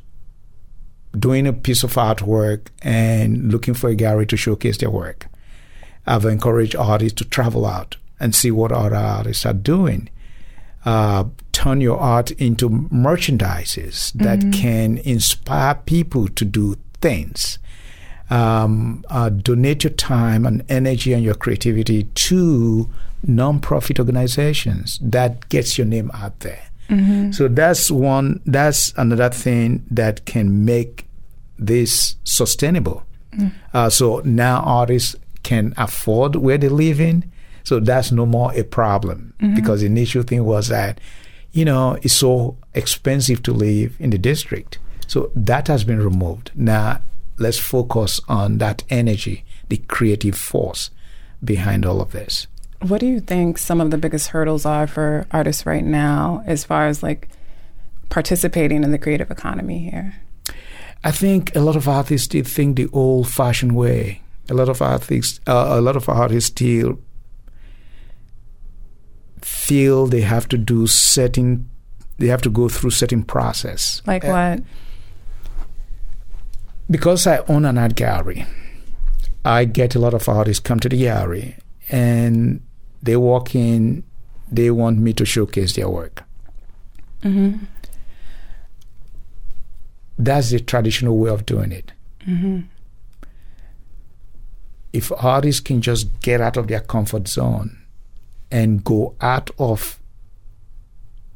doing 1.18 1.48
a 1.48 1.52
piece 1.52 1.82
of 1.82 1.94
artwork 1.94 2.68
and 2.80 3.50
looking 3.50 3.74
for 3.74 3.90
a 3.90 3.96
gallery 3.96 4.26
to 4.26 4.36
showcase 4.36 4.78
their 4.78 4.90
work. 4.90 5.26
I've 6.06 6.26
encouraged 6.26 6.76
artists 6.76 7.18
to 7.18 7.24
travel 7.24 7.66
out 7.66 7.96
and 8.22 8.34
see 8.34 8.50
what 8.50 8.72
other 8.72 8.96
artists 8.96 9.44
are 9.44 9.52
doing. 9.52 10.08
Uh, 10.84 11.24
turn 11.52 11.80
your 11.80 11.98
art 11.98 12.30
into 12.32 12.68
merchandises 12.68 14.12
that 14.14 14.38
mm-hmm. 14.38 14.50
can 14.52 14.98
inspire 14.98 15.74
people 15.74 16.28
to 16.28 16.44
do 16.44 16.76
things. 17.00 17.58
Um, 18.30 19.04
uh, 19.10 19.28
donate 19.28 19.84
your 19.84 19.92
time 19.92 20.46
and 20.46 20.64
energy 20.70 21.12
and 21.12 21.22
your 21.22 21.34
creativity 21.34 22.04
to 22.04 22.88
nonprofit 23.26 23.98
organizations. 23.98 24.98
That 25.02 25.48
gets 25.50 25.76
your 25.76 25.86
name 25.86 26.10
out 26.14 26.40
there. 26.40 26.62
Mm-hmm. 26.88 27.32
So 27.32 27.48
that's 27.48 27.90
one. 27.90 28.40
That's 28.46 28.92
another 28.96 29.30
thing 29.30 29.84
that 29.90 30.24
can 30.24 30.64
make 30.64 31.06
this 31.58 32.16
sustainable. 32.24 33.04
Mm. 33.36 33.52
Uh, 33.72 33.90
so 33.90 34.20
now 34.24 34.60
artists 34.60 35.16
can 35.42 35.74
afford 35.76 36.36
where 36.36 36.58
they 36.58 36.68
live 36.68 37.00
in. 37.00 37.30
So 37.64 37.80
that's 37.80 38.12
no 38.12 38.26
more 38.26 38.52
a 38.54 38.64
problem 38.64 39.34
mm-hmm. 39.40 39.54
because 39.54 39.80
the 39.80 39.86
initial 39.86 40.22
thing 40.22 40.44
was 40.44 40.68
that, 40.68 41.00
you 41.52 41.64
know, 41.64 41.98
it's 42.02 42.14
so 42.14 42.56
expensive 42.74 43.42
to 43.44 43.52
live 43.52 43.96
in 43.98 44.10
the 44.10 44.18
district. 44.18 44.78
So 45.06 45.30
that 45.34 45.68
has 45.68 45.84
been 45.84 46.02
removed. 46.02 46.50
Now 46.54 47.00
let's 47.38 47.58
focus 47.58 48.20
on 48.28 48.58
that 48.58 48.84
energy, 48.88 49.44
the 49.68 49.78
creative 49.78 50.36
force 50.36 50.90
behind 51.44 51.84
all 51.84 52.00
of 52.00 52.12
this. 52.12 52.46
What 52.80 53.00
do 53.00 53.06
you 53.06 53.20
think 53.20 53.58
some 53.58 53.80
of 53.80 53.90
the 53.90 53.98
biggest 53.98 54.28
hurdles 54.28 54.66
are 54.66 54.86
for 54.86 55.26
artists 55.30 55.66
right 55.66 55.84
now 55.84 56.42
as 56.46 56.64
far 56.64 56.86
as 56.86 57.02
like 57.02 57.28
participating 58.08 58.82
in 58.82 58.90
the 58.90 58.98
creative 58.98 59.30
economy 59.30 59.78
here? 59.78 60.14
I 61.04 61.10
think 61.10 61.54
a 61.56 61.60
lot 61.60 61.76
of 61.76 61.88
artists 61.88 62.26
still 62.26 62.44
think 62.44 62.76
the 62.76 62.88
old 62.92 63.28
fashioned 63.28 63.74
way. 63.74 64.22
A 64.50 64.54
lot 64.54 64.68
of 64.68 64.82
artists, 64.82 65.40
uh, 65.46 65.66
a 65.70 65.80
lot 65.80 65.96
of 65.96 66.08
artists 66.08 66.50
still 66.50 66.98
feel 69.44 70.06
they 70.06 70.20
have 70.20 70.48
to 70.48 70.58
do 70.58 70.86
certain 70.86 71.68
they 72.18 72.28
have 72.28 72.42
to 72.42 72.50
go 72.50 72.68
through 72.68 72.90
certain 72.90 73.24
process. 73.24 74.00
Like 74.06 74.24
uh, 74.24 74.28
what? 74.28 74.62
Because 76.88 77.26
I 77.26 77.38
own 77.48 77.64
an 77.64 77.78
art 77.78 77.96
gallery, 77.96 78.46
I 79.44 79.64
get 79.64 79.94
a 79.96 79.98
lot 79.98 80.14
of 80.14 80.28
artists 80.28 80.60
come 80.60 80.78
to 80.80 80.88
the 80.88 80.98
gallery 80.98 81.56
and 81.88 82.62
they 83.02 83.16
walk 83.16 83.54
in, 83.54 84.04
they 84.50 84.70
want 84.70 84.98
me 84.98 85.12
to 85.14 85.24
showcase 85.24 85.74
their 85.74 85.88
work. 85.88 86.22
Mm-hmm. 87.22 87.64
That's 90.18 90.50
the 90.50 90.60
traditional 90.60 91.16
way 91.18 91.30
of 91.30 91.44
doing 91.46 91.72
it. 91.72 91.92
Mm-hmm. 92.26 92.60
If 94.92 95.10
artists 95.12 95.60
can 95.60 95.80
just 95.80 96.20
get 96.20 96.40
out 96.40 96.56
of 96.56 96.68
their 96.68 96.80
comfort 96.80 97.26
zone 97.26 97.81
and 98.52 98.84
go 98.84 99.14
out 99.20 99.50
of 99.58 99.98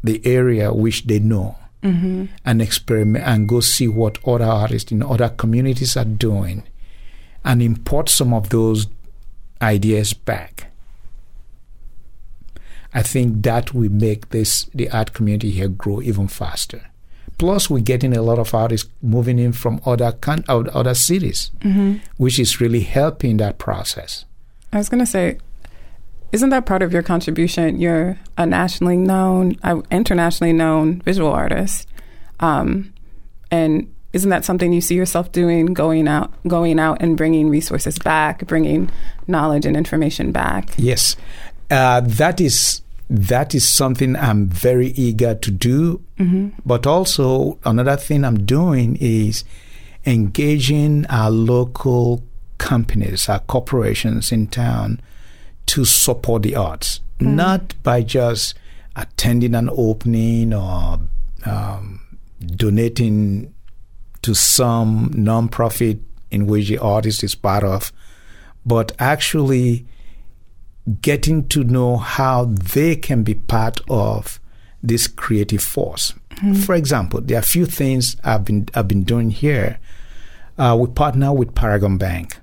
the 0.05 0.21
area 0.25 0.73
which 0.73 1.05
they 1.07 1.19
know 1.19 1.57
Mm-hmm. 1.83 2.25
and 2.45 2.61
experiment 2.63 3.25
and 3.25 3.49
go 3.49 3.61
see 3.61 3.87
what 3.87 4.19
other 4.27 4.45
artists 4.45 4.91
in 4.91 5.03
other 5.05 5.29
communities 5.29 5.97
are 5.97 6.05
doing 6.05 6.65
and 7.45 7.63
import 7.63 8.09
some 8.09 8.35
of 8.35 8.49
those 8.49 8.89
ideas 9.63 10.13
back. 10.13 10.73
I 12.93 13.03
think 13.03 13.43
that 13.45 13.73
will 13.75 13.91
make 13.93 14.31
this 14.31 14.65
the 14.75 14.91
art 14.91 15.13
community 15.13 15.51
here 15.51 15.69
grow 15.69 16.01
even 16.03 16.27
faster. 16.29 16.81
Plus, 17.39 17.69
we're 17.71 17.81
getting 17.81 18.17
a 18.17 18.23
lot 18.23 18.39
of 18.39 18.55
artists 18.55 18.89
moving 19.03 19.39
in 19.39 19.53
from 19.53 19.81
other 19.85 20.11
con- 20.13 20.45
other 20.49 20.95
cities, 20.95 21.51
Mm-hmm. 21.61 21.97
which 22.17 22.39
is 22.41 22.61
really 22.61 22.81
helping 22.81 23.37
that 23.37 23.59
process. 23.59 24.25
I 24.73 24.79
was 24.79 24.89
going 24.89 25.01
to 25.01 25.07
say, 25.07 25.39
isn't 26.33 26.51
that 26.51 26.67
part 26.67 26.83
of 26.83 26.93
your 26.93 27.03
contribution? 27.03 27.81
You're 27.81 28.19
a 28.37 28.47
nationally 28.47 28.97
known, 28.97 29.57
uh, 29.63 29.83
internationally 29.91 30.53
known 30.53 31.01
visual 31.03 31.31
artist, 31.31 31.89
um, 32.41 32.93
and 33.51 33.93
isn't 34.13 34.31
that 34.31 34.45
something 34.45 34.73
you 34.73 34.81
see 34.81 34.95
yourself 34.95 35.31
doing? 35.33 35.67
Going 35.67 36.09
out, 36.09 36.33
going 36.49 36.79
out, 36.79 37.01
and 37.01 37.17
bringing 37.17 37.49
resources 37.49 37.99
back, 37.99 38.47
bringing 38.47 38.91
knowledge 39.27 39.67
and 39.67 39.77
information 39.77 40.33
back. 40.33 40.71
Yes, 40.77 41.17
uh, 41.71 42.01
that 42.01 42.41
is 42.41 42.83
that 43.09 43.55
is 43.55 43.69
something 43.69 44.17
I'm 44.17 44.49
very 44.49 44.89
eager 44.89 45.35
to 45.35 45.51
do. 45.51 46.03
Mm-hmm. 46.19 46.59
But 46.65 46.87
also 46.87 47.59
another 47.65 47.97
thing 47.97 48.25
I'm 48.25 48.45
doing 48.45 48.97
is 49.01 49.45
engaging 50.05 51.07
our 51.07 51.31
local 51.31 52.23
companies, 52.59 53.29
our 53.29 53.41
corporations 53.41 54.33
in 54.33 54.47
town 54.49 55.01
to 55.67 55.85
support 55.85 56.43
the 56.43 56.57
arts, 56.57 57.01
not 57.21 57.75
by 57.83 58.03
just 58.03 58.55
attending 58.95 59.55
an 59.55 59.69
opening 59.73 60.53
or 60.53 60.99
um, 61.45 62.01
donating 62.45 63.53
to 64.23 64.35
some 64.35 65.11
nonprofit 65.11 66.01
in 66.31 66.47
which 66.47 66.69
the 66.69 66.79
artist 66.79 67.23
is 67.23 67.35
part 67.35 67.63
of, 67.65 67.93
but 68.65 68.93
actually 68.99 69.87
getting 71.01 71.47
to 71.49 71.65
know 71.65 71.97
how 71.97 72.45
they 72.45 72.97
can 72.97 73.23
be 73.23 73.35
part 73.35 73.81
of 73.89 74.41
this 74.83 75.07
creative 75.09 75.63
force. 75.63 76.13
For 76.65 76.75
example, 76.75 77.21
there 77.23 77.39
are 77.39 77.41
a 77.41 77.43
few 77.43 77.65
things 77.67 78.17
I've 78.23 78.45
been 78.45 78.69
I've 78.75 78.87
been 78.87 79.05
doing 79.05 79.31
here. 79.31 79.79
Uh, 80.59 80.77
we 80.79 80.87
partner 80.89 81.33
with 81.33 81.55
Paragon 81.55 81.97
Bank. 81.99 82.37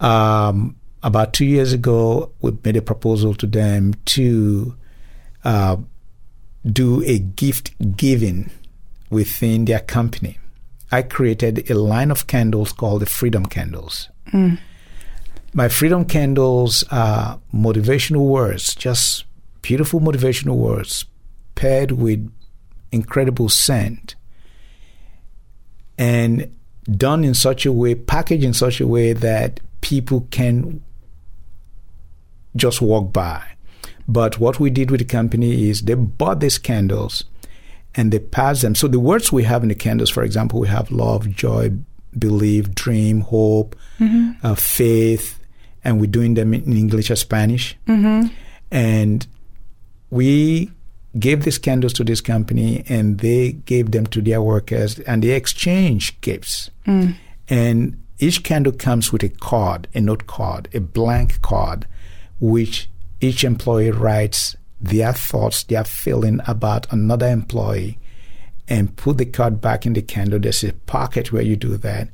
Um, 0.00 0.76
about 1.02 1.32
two 1.32 1.44
years 1.44 1.72
ago, 1.72 2.32
we 2.40 2.56
made 2.64 2.76
a 2.76 2.82
proposal 2.82 3.34
to 3.34 3.46
them 3.46 3.94
to 4.06 4.76
uh, 5.44 5.76
do 6.66 7.02
a 7.04 7.18
gift 7.18 7.96
giving 7.96 8.50
within 9.10 9.64
their 9.64 9.80
company. 9.80 10.38
I 10.90 11.02
created 11.02 11.70
a 11.70 11.74
line 11.74 12.10
of 12.10 12.26
candles 12.26 12.72
called 12.72 13.02
the 13.02 13.06
Freedom 13.06 13.46
Candles. 13.46 14.08
My 15.54 15.68
Freedom 15.68 16.04
Candles 16.04 16.84
are 16.90 17.40
motivational 17.54 18.26
words, 18.26 18.74
just 18.74 19.24
beautiful 19.62 20.00
motivational 20.00 20.56
words 20.56 21.04
paired 21.54 21.92
with 21.92 22.30
incredible 22.92 23.48
scent 23.48 24.14
and 25.98 26.54
done 26.90 27.24
in 27.24 27.34
such 27.34 27.66
a 27.66 27.72
way, 27.72 27.94
packaged 27.94 28.44
in 28.44 28.54
such 28.54 28.80
a 28.80 28.86
way 28.86 29.12
that 29.12 29.60
people 29.80 30.26
can 30.30 30.82
just 32.58 32.80
walk 32.80 33.12
by. 33.12 33.42
But 34.06 34.38
what 34.38 34.58
we 34.58 34.70
did 34.70 34.90
with 34.90 35.00
the 35.00 35.06
company 35.06 35.68
is 35.68 35.82
they 35.82 35.94
bought 35.94 36.40
these 36.40 36.58
candles 36.58 37.24
and 37.94 38.12
they 38.12 38.18
passed 38.18 38.62
them. 38.62 38.74
So 38.74 38.88
the 38.88 39.00
words 39.00 39.30
we 39.30 39.44
have 39.44 39.62
in 39.62 39.68
the 39.68 39.74
candles, 39.74 40.10
for 40.10 40.22
example, 40.22 40.60
we 40.60 40.68
have 40.68 40.90
love, 40.90 41.28
joy, 41.30 41.72
believe, 42.18 42.74
dream, 42.74 43.20
hope, 43.20 43.76
uh, 44.42 44.54
faith, 44.54 45.38
and 45.84 46.00
we're 46.00 46.06
doing 46.06 46.34
them 46.34 46.54
in 46.54 46.76
English 46.76 47.10
or 47.10 47.16
Spanish. 47.16 47.76
Mm-hmm. 47.86 48.28
And 48.70 49.26
we 50.10 50.70
gave 51.18 51.44
these 51.44 51.58
candles 51.58 51.92
to 51.94 52.04
this 52.04 52.20
company 52.20 52.84
and 52.88 53.18
they 53.18 53.52
gave 53.52 53.90
them 53.90 54.06
to 54.06 54.22
their 54.22 54.40
workers 54.42 54.98
and 55.00 55.22
they 55.22 55.30
exchanged 55.30 56.20
gifts. 56.20 56.70
And 57.48 58.02
each 58.18 58.42
candle 58.42 58.72
comes 58.72 59.12
with 59.12 59.22
a 59.22 59.28
card, 59.28 59.88
a 59.94 60.00
note 60.00 60.26
card, 60.26 60.68
a 60.74 60.80
blank 60.80 61.40
card, 61.42 61.86
which 62.40 62.88
each 63.20 63.44
employee 63.44 63.90
writes 63.90 64.56
their 64.80 65.12
thoughts, 65.12 65.64
their 65.64 65.84
feeling 65.84 66.40
about 66.46 66.90
another 66.92 67.26
employee 67.26 67.98
and 68.68 68.96
put 68.96 69.18
the 69.18 69.26
card 69.26 69.60
back 69.60 69.86
in 69.86 69.94
the 69.94 70.02
candle. 70.02 70.38
There's 70.38 70.62
a 70.62 70.72
pocket 70.72 71.32
where 71.32 71.42
you 71.42 71.56
do 71.56 71.76
that 71.78 72.08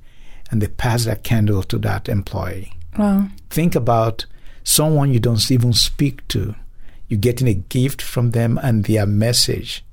and 0.51 0.63
they 0.63 0.69
pass 0.69 1.05
that 1.05 1.25
candle 1.25 1.63
to 1.65 1.79
that 1.79 2.09
employee 2.09 2.73
Wow. 2.99 3.29
think 3.51 3.75
about 3.75 4.27
someone 4.63 5.13
you 5.13 5.21
don't 5.21 5.51
even 5.51 5.73
speak 5.73 6.27
to. 6.29 6.55
You're 7.09 7.21
getting 7.21 7.49
a 7.49 7.55
gift 7.55 8.01
from 8.01 8.31
them 8.31 8.59
and 8.63 8.85
their 8.85 9.07
message 9.07 9.85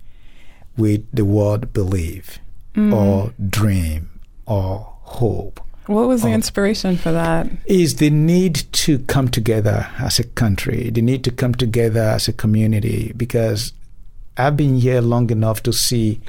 with 0.77 1.05
the 1.11 1.25
word 1.25 1.73
believe 1.73 2.39
mm. 2.75 2.93
or 2.93 3.33
dream 3.49 4.19
or 4.45 4.93
hope. 5.01 5.59
What 5.87 6.07
was 6.07 6.21
the 6.21 6.29
Oh. 6.29 6.33
inspiration 6.33 6.95
for 6.97 7.11
that? 7.11 7.47
Is 7.65 7.95
the 7.95 8.09
need 8.09 8.55
to 8.73 8.99
come 8.99 9.27
together 9.27 9.87
as 9.99 10.19
a 10.19 10.23
country, 10.23 10.89
the 10.89 11.01
need 11.01 11.23
to 11.23 11.31
come 11.31 11.53
together 11.53 12.01
as 12.01 12.27
a 12.27 12.33
community, 12.33 13.13
because 13.17 13.73
I've 14.37 14.55
been 14.55 14.77
here 14.77 15.01
long 15.01 15.29
enough 15.31 15.63
to 15.63 15.73
see 15.73 16.21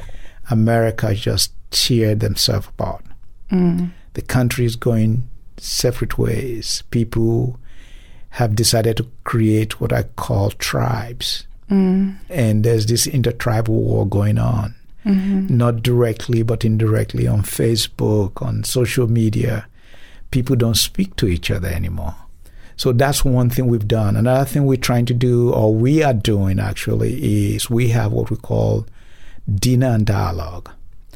America 0.50 1.14
just 1.14 1.52
tear 1.70 2.14
themselves 2.14 2.68
apart. 2.68 3.04
Mm. 3.50 3.90
The 4.14 4.22
country 4.22 4.64
is 4.64 4.76
going 4.76 5.24
separate 5.58 6.18
ways. 6.18 6.82
People 6.90 7.58
have 8.30 8.56
decided 8.56 8.96
to 8.96 9.06
create 9.24 9.80
what 9.80 9.92
I 9.92 10.04
call 10.16 10.50
tribes. 10.52 11.46
Mm. 11.70 12.16
And 12.28 12.64
there's 12.64 12.86
this 12.86 13.06
intertribal 13.06 13.74
war 13.74 14.06
going 14.06 14.38
on, 14.38 14.74
not 15.04 15.82
directly 15.82 16.42
but 16.42 16.64
indirectly 16.64 17.26
on 17.26 17.42
Facebook, 17.42 18.40
on 18.40 18.64
social 18.64 19.08
media. 19.08 19.66
People 20.30 20.56
don't 20.56 20.76
speak 20.76 21.16
to 21.16 21.26
each 21.26 21.50
other 21.50 21.68
anymore. 21.68 22.14
So 22.76 22.92
that's 22.92 23.24
one 23.24 23.50
thing 23.50 23.66
we've 23.66 23.86
done. 23.86 24.16
Another 24.16 24.44
thing 24.44 24.64
we're 24.64 24.76
trying 24.76 25.06
to 25.06 25.14
do, 25.14 25.52
or 25.52 25.74
we 25.74 26.02
are 26.02 26.14
doing 26.14 26.58
actually, 26.58 27.54
is 27.54 27.68
we 27.68 27.88
have 27.88 28.12
what 28.12 28.30
we 28.30 28.36
call 28.36 28.86
dinner 29.54 29.88
and 29.88 30.06
dialogue. 30.06 30.70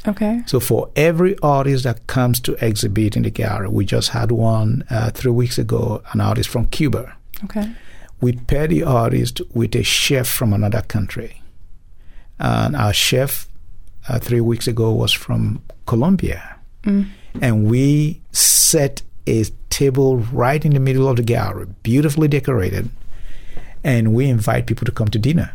Okay. 0.06 0.42
So 0.46 0.60
for 0.60 0.90
every 0.94 1.36
artist 1.38 1.84
that 1.84 2.06
comes 2.06 2.40
to 2.40 2.52
exhibit 2.64 3.16
in 3.16 3.22
the 3.22 3.30
gallery, 3.30 3.68
we 3.68 3.84
just 3.84 4.10
had 4.10 4.30
one 4.30 4.84
uh, 4.90 5.10
three 5.10 5.32
weeks 5.32 5.58
ago, 5.58 6.02
an 6.12 6.20
artist 6.20 6.48
from 6.48 6.66
Cuba. 6.66 7.16
Okay. 7.44 7.72
We 8.20 8.32
pair 8.34 8.66
the 8.66 8.82
artist 8.84 9.40
with 9.52 9.74
a 9.74 9.82
chef 9.82 10.28
from 10.28 10.52
another 10.52 10.82
country. 10.82 11.42
And 12.38 12.76
our 12.76 12.92
chef 12.92 13.48
uh, 14.08 14.18
three 14.18 14.40
weeks 14.40 14.66
ago 14.68 14.92
was 14.92 15.12
from 15.12 15.62
Colombia. 15.86 16.56
And 17.42 17.66
we 17.66 18.20
set 18.32 19.02
a 19.26 19.44
table 19.70 20.18
right 20.18 20.64
in 20.64 20.72
the 20.72 20.80
middle 20.80 21.08
of 21.08 21.16
the 21.16 21.22
gallery, 21.22 21.66
beautifully 21.82 22.28
decorated. 22.28 22.88
And 23.82 24.14
we 24.14 24.28
invite 24.28 24.66
people 24.66 24.84
to 24.86 24.92
come 24.92 25.08
to 25.08 25.18
dinner. 25.18 25.52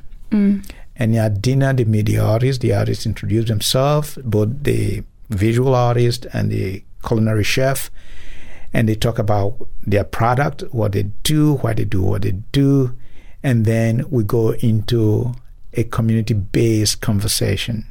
And 0.96 1.16
at 1.16 1.42
dinner, 1.42 1.74
they 1.74 1.86
meet 1.86 2.06
the 2.06 2.20
artist. 2.20 2.62
The 2.62 2.74
artist 2.74 3.06
introduce 3.06 3.48
themselves, 3.48 4.18
both 4.24 4.64
the 4.64 5.04
visual 5.30 5.74
artist 5.74 6.28
and 6.34 6.52
the 6.52 6.84
culinary 7.06 7.44
chef, 7.44 7.90
and 8.74 8.88
they 8.88 8.96
talk 8.96 9.18
about 9.18 9.68
their 9.86 10.04
product, 10.04 10.64
what 10.72 10.92
they 10.92 11.04
do, 11.24 11.56
why 11.56 11.74
they 11.74 11.86
do 11.86 12.02
what 12.02 12.22
they 12.22 12.32
do, 12.52 12.96
and 13.44 13.66
then 13.66 14.06
we 14.10 14.24
go 14.24 14.52
into 14.56 15.34
a 15.74 15.84
community-based 15.86 17.02
conversation, 17.02 17.86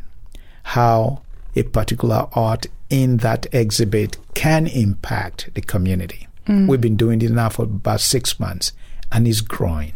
how 0.70 1.20
a 1.56 1.62
particular 1.64 2.28
art 2.32 2.66
in 2.90 3.16
that 3.18 3.44
exhibit 3.52 4.16
can 4.34 4.68
impact 4.68 5.50
the 5.54 5.60
community. 5.60 6.28
We've 6.68 6.80
been 6.80 6.96
doing 6.96 7.18
this 7.18 7.30
now 7.30 7.48
for 7.48 7.62
about 7.64 8.00
six 8.00 8.38
months, 8.38 8.72
and 9.10 9.26
it's 9.26 9.40
growing. 9.40 9.94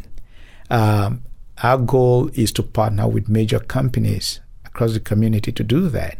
Um, 0.70 1.22
our 1.62 1.78
goal 1.78 2.28
is 2.34 2.50
to 2.52 2.62
partner 2.62 3.06
with 3.08 3.28
major 3.28 3.60
companies 3.60 4.40
across 4.64 4.92
the 4.94 5.00
community 5.00 5.52
to 5.52 5.62
do 5.62 5.88
that. 5.90 6.18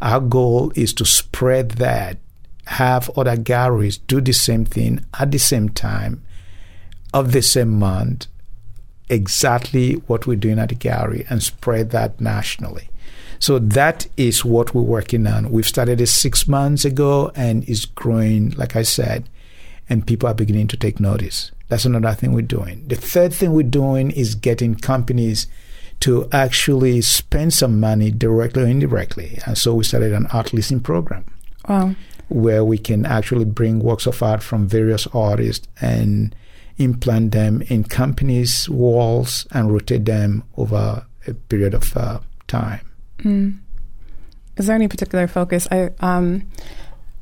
Our 0.00 0.20
goal 0.20 0.72
is 0.76 0.92
to 0.94 1.04
spread 1.04 1.72
that, 1.72 2.18
have 2.66 3.10
other 3.18 3.36
galleries 3.36 3.98
do 3.98 4.20
the 4.20 4.32
same 4.32 4.64
thing 4.64 5.04
at 5.18 5.32
the 5.32 5.38
same 5.38 5.68
time, 5.68 6.22
of 7.12 7.32
the 7.32 7.42
same 7.42 7.78
month, 7.78 8.28
exactly 9.08 9.94
what 10.06 10.26
we're 10.28 10.36
doing 10.36 10.60
at 10.60 10.68
the 10.68 10.76
gallery 10.76 11.26
and 11.28 11.42
spread 11.42 11.90
that 11.90 12.20
nationally. 12.20 12.88
So 13.40 13.58
that 13.58 14.06
is 14.18 14.44
what 14.44 14.74
we're 14.74 14.82
working 14.82 15.26
on. 15.26 15.50
We've 15.50 15.66
started 15.66 16.00
it 16.00 16.08
six 16.08 16.46
months 16.46 16.84
ago 16.84 17.32
and 17.34 17.66
it's 17.68 17.86
growing, 17.86 18.50
like 18.50 18.76
I 18.76 18.82
said, 18.82 19.28
and 19.88 20.06
people 20.06 20.28
are 20.28 20.34
beginning 20.34 20.68
to 20.68 20.76
take 20.76 21.00
notice. 21.00 21.50
That's 21.68 21.86
another 21.86 22.14
thing 22.14 22.32
we're 22.32 22.42
doing. 22.42 22.86
The 22.86 22.96
third 22.96 23.32
thing 23.32 23.52
we're 23.52 23.62
doing 23.62 24.10
is 24.10 24.34
getting 24.34 24.74
companies 24.74 25.46
to 26.00 26.28
actually 26.32 27.00
spend 27.00 27.54
some 27.54 27.80
money 27.80 28.10
directly 28.10 28.62
or 28.62 28.66
indirectly. 28.66 29.38
And 29.46 29.56
so 29.56 29.74
we 29.74 29.84
started 29.84 30.12
an 30.12 30.26
art 30.32 30.52
leasing 30.52 30.80
program. 30.80 31.24
Wow. 31.66 31.94
Where 32.28 32.64
we 32.64 32.76
can 32.76 33.06
actually 33.06 33.46
bring 33.46 33.80
works 33.80 34.06
of 34.06 34.22
art 34.22 34.42
from 34.42 34.68
various 34.68 35.06
artists 35.08 35.66
and 35.80 36.34
implant 36.76 37.32
them 37.32 37.62
in 37.68 37.84
companies' 37.84 38.68
walls 38.68 39.46
and 39.50 39.72
rotate 39.72 40.04
them 40.04 40.44
over 40.56 41.06
a 41.26 41.34
period 41.34 41.74
of 41.74 41.96
uh, 41.96 42.20
time. 42.46 42.80
Mm. 43.22 43.58
Is 44.56 44.66
there 44.66 44.76
any 44.76 44.88
particular 44.88 45.26
focus? 45.26 45.66
I 45.70 45.90
um, 46.00 46.46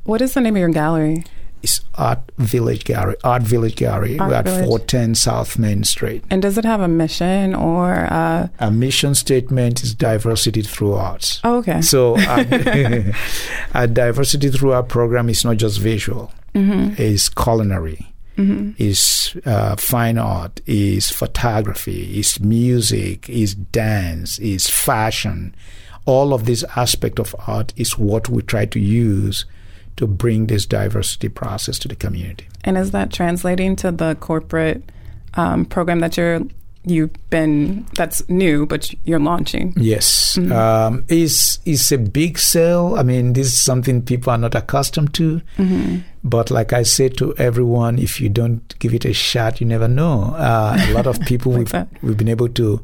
what 0.03 0.21
is 0.21 0.33
the 0.33 0.41
name 0.41 0.55
of 0.55 0.59
your 0.59 0.69
gallery? 0.69 1.23
It's 1.61 1.81
Art 1.95 2.19
Village 2.37 2.85
Gallery. 2.85 3.15
Art 3.23 3.43
Village 3.43 3.75
Gallery. 3.75 4.17
Art 4.17 4.29
We're 4.29 4.35
at 4.35 4.45
Village. 4.45 4.65
410 4.65 5.15
South 5.15 5.59
Main 5.59 5.83
Street. 5.83 6.23
And 6.29 6.41
does 6.41 6.57
it 6.57 6.63
have 6.63 6.79
a 6.79 6.87
mission 6.87 7.53
or? 7.53 7.93
a... 7.93 8.49
Our 8.59 8.71
mission 8.71 9.13
statement 9.13 9.83
is 9.83 9.93
diversity 9.93 10.61
through 10.61 10.93
arts. 10.93 11.41
oh, 11.43 11.57
okay. 11.57 11.81
So 11.81 12.17
our, 12.27 12.45
our 13.73 13.87
diversity 13.87 14.49
through 14.49 14.71
our 14.71 14.83
program 14.83 15.29
is 15.29 15.43
not 15.43 15.57
just 15.57 15.79
visual. 15.79 16.31
Mm-hmm. 16.55 17.01
It's 17.01 17.27
culinary. 17.27 18.13
Mm-hmm. 18.37 18.81
Is 18.81 19.35
uh, 19.45 19.75
fine 19.75 20.17
art. 20.17 20.61
Is 20.65 21.09
photography. 21.11 22.19
Is 22.19 22.39
music. 22.39 23.29
Is 23.29 23.53
dance. 23.53 24.39
Is 24.39 24.69
fashion. 24.69 25.53
All 26.05 26.33
of 26.33 26.45
this 26.45 26.63
aspect 26.75 27.19
of 27.19 27.35
art 27.47 27.73
is 27.77 27.97
what 27.97 28.29
we 28.29 28.41
try 28.41 28.65
to 28.65 28.79
use 28.79 29.45
to 29.97 30.07
bring 30.07 30.47
this 30.47 30.65
diversity 30.65 31.29
process 31.29 31.77
to 31.79 31.87
the 31.87 31.95
community. 31.95 32.47
And 32.63 32.77
is 32.77 32.91
that 32.91 33.11
translating 33.11 33.75
to 33.77 33.91
the 33.91 34.15
corporate 34.15 34.83
um, 35.35 35.65
program 35.65 35.99
that 35.99 36.17
you're 36.17 36.41
you've 36.85 37.11
been 37.29 37.85
that's 37.95 38.27
new 38.29 38.65
but 38.65 38.91
you're 39.03 39.19
launching? 39.19 39.73
Yes, 39.77 40.37
Mhm. 40.37 40.51
um, 40.53 41.03
is 41.09 41.59
is 41.65 41.91
a 41.91 41.97
big 41.97 42.39
sale. 42.39 42.95
I 42.97 43.03
mean, 43.03 43.33
this 43.33 43.47
is 43.47 43.59
something 43.61 44.01
people 44.01 44.31
are 44.31 44.37
not 44.37 44.55
accustomed 44.55 45.13
to. 45.15 45.41
Mm-hmm. 45.57 45.97
But 46.23 46.49
like 46.49 46.71
I 46.73 46.83
say 46.83 47.09
to 47.09 47.35
everyone, 47.37 47.99
if 47.99 48.19
you 48.21 48.29
don't 48.29 48.77
give 48.79 48.93
it 48.93 49.05
a 49.05 49.13
shot, 49.13 49.59
you 49.59 49.67
never 49.67 49.87
know. 49.89 50.33
Uh, 50.35 50.77
a 50.79 50.93
lot 50.93 51.05
of 51.07 51.19
people 51.27 51.51
Like 51.51 51.59
we've 51.59 51.71
that. 51.71 51.87
we've 52.01 52.17
been 52.17 52.29
able 52.29 52.49
to 52.49 52.81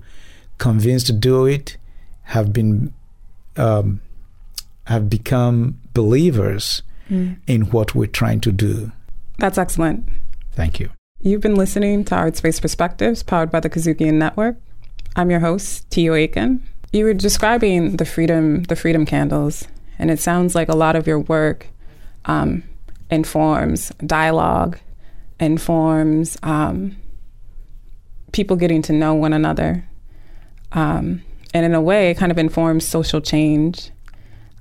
convince 0.58 1.04
to 1.06 1.14
do 1.14 1.46
it 1.46 1.78
have 2.24 2.52
been 2.52 2.94
um, 3.58 4.02
have 4.86 5.10
become 5.10 5.80
believers 5.94 6.82
Mm. 7.10 7.38
in 7.46 7.62
what 7.70 7.94
we're 7.94 8.08
trying 8.08 8.40
to 8.42 8.52
do. 8.52 8.92
That's 9.38 9.60
excellent. 9.60 10.10
Thank 10.54 10.80
you. 10.80 10.90
You've 11.22 11.42
been 11.42 11.54
listening 11.54 12.04
to 12.06 12.16
Art 12.16 12.36
Space 12.36 12.60
Perspectives, 12.60 13.22
powered 13.22 13.52
by 13.52 13.60
the 13.60 13.70
Kazukian 13.70 14.16
Network. 14.16 14.58
I'm 15.16 15.30
your 15.30 15.40
host, 15.42 15.88
Tio 15.92 16.16
Aiken. 16.16 16.64
You 16.92 17.06
were 17.06 17.14
describing 17.14 17.98
the 17.98 18.06
freedom, 18.06 18.64
the 18.64 18.76
freedom 18.76 19.06
candles, 19.06 19.68
and 20.00 20.10
it 20.10 20.20
sounds 20.20 20.56
like 20.56 20.68
a 20.68 20.76
lot 20.76 20.96
of 20.96 21.06
your 21.06 21.20
work 21.20 21.68
um, 22.26 22.64
informs 23.12 23.92
dialogue, 24.04 24.80
informs 25.40 26.38
um, 26.42 26.96
people 28.32 28.56
getting 28.56 28.82
to 28.82 28.94
know 28.94 29.14
one 29.14 29.34
another, 29.34 29.86
um, 30.72 31.22
and 31.56 31.66
in 31.66 31.74
a 31.74 31.80
way, 31.82 32.12
it 32.12 32.18
kind 32.18 32.34
of 32.34 32.38
informs 32.38 32.86
social 32.86 33.22
change. 33.22 33.90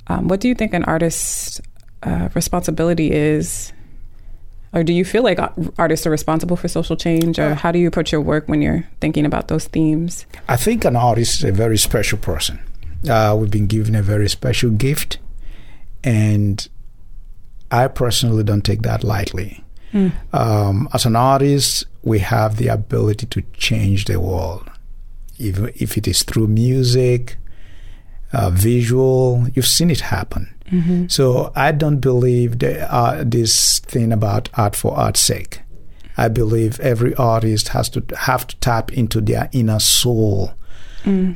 Um, 0.06 0.28
what 0.28 0.38
do 0.38 0.46
you 0.46 0.54
think 0.54 0.72
an 0.74 0.84
artist's 0.84 1.60
uh, 2.04 2.28
responsibility 2.34 3.10
is 3.10 3.72
or 4.72 4.84
do 4.84 4.92
you 4.92 5.04
feel 5.04 5.22
like 5.22 5.38
artists 5.78 6.06
are 6.06 6.10
responsible 6.10 6.56
for 6.56 6.68
social 6.68 6.96
change 6.96 7.38
or 7.38 7.54
how 7.54 7.72
do 7.72 7.78
you 7.78 7.88
approach 7.88 8.12
your 8.12 8.20
work 8.20 8.48
when 8.48 8.60
you're 8.60 8.86
thinking 9.00 9.24
about 9.24 9.48
those 9.48 9.66
themes 9.66 10.26
I 10.48 10.56
think 10.56 10.84
an 10.84 10.96
artist 10.96 11.38
is 11.38 11.44
a 11.44 11.52
very 11.52 11.78
special 11.78 12.18
person. 12.18 12.60
Uh, 13.08 13.36
we've 13.38 13.50
been 13.50 13.66
given 13.66 13.94
a 13.94 14.02
very 14.02 14.28
special 14.28 14.70
gift, 14.70 15.18
and 16.02 16.66
I 17.70 17.88
personally 17.88 18.44
don't 18.44 18.64
take 18.64 18.82
that 18.82 19.04
lightly. 19.04 19.64
Um, 20.32 20.88
as 20.92 21.06
an 21.06 21.14
artist, 21.14 21.84
we 22.02 22.18
have 22.18 22.56
the 22.56 22.68
ability 22.68 23.26
to 23.26 23.42
change 23.52 24.06
the 24.06 24.18
world, 24.18 24.68
if, 25.38 25.58
if 25.80 25.96
it 25.96 26.08
is 26.08 26.22
through 26.22 26.48
music, 26.48 27.36
uh, 28.32 28.50
visual. 28.50 29.46
You've 29.54 29.66
seen 29.66 29.90
it 29.90 30.00
happen. 30.00 30.54
So 31.08 31.52
I 31.54 31.72
don't 31.72 32.00
believe 32.00 32.58
the, 32.58 32.92
uh, 32.92 33.22
this 33.24 33.78
thing 33.80 34.12
about 34.12 34.48
art 34.54 34.74
for 34.74 34.96
art's 34.96 35.20
sake. 35.20 35.60
I 36.16 36.28
believe 36.28 36.80
every 36.80 37.14
artist 37.16 37.68
has 37.68 37.88
to 37.90 38.04
have 38.16 38.46
to 38.46 38.56
tap 38.56 38.92
into 38.92 39.20
their 39.20 39.48
inner 39.52 39.80
soul 39.80 40.54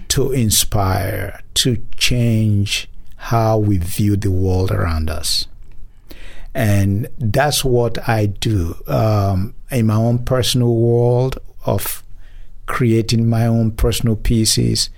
to 0.08 0.32
inspire, 0.32 1.40
to 1.54 1.76
change 1.96 2.88
how 3.16 3.58
we 3.58 3.76
view 3.76 4.16
the 4.16 4.30
world 4.30 4.70
around 4.70 5.10
us. 5.10 5.46
And 6.54 7.08
that's 7.18 7.64
what 7.64 8.08
I 8.08 8.26
do 8.26 8.76
um, 8.86 9.54
in 9.70 9.86
my 9.86 9.94
own 9.94 10.24
personal 10.24 10.74
world 10.74 11.38
of 11.66 12.02
creating 12.68 13.28
my 13.28 13.46
own 13.46 13.72
personal 13.72 14.14
pieces. 14.14 14.90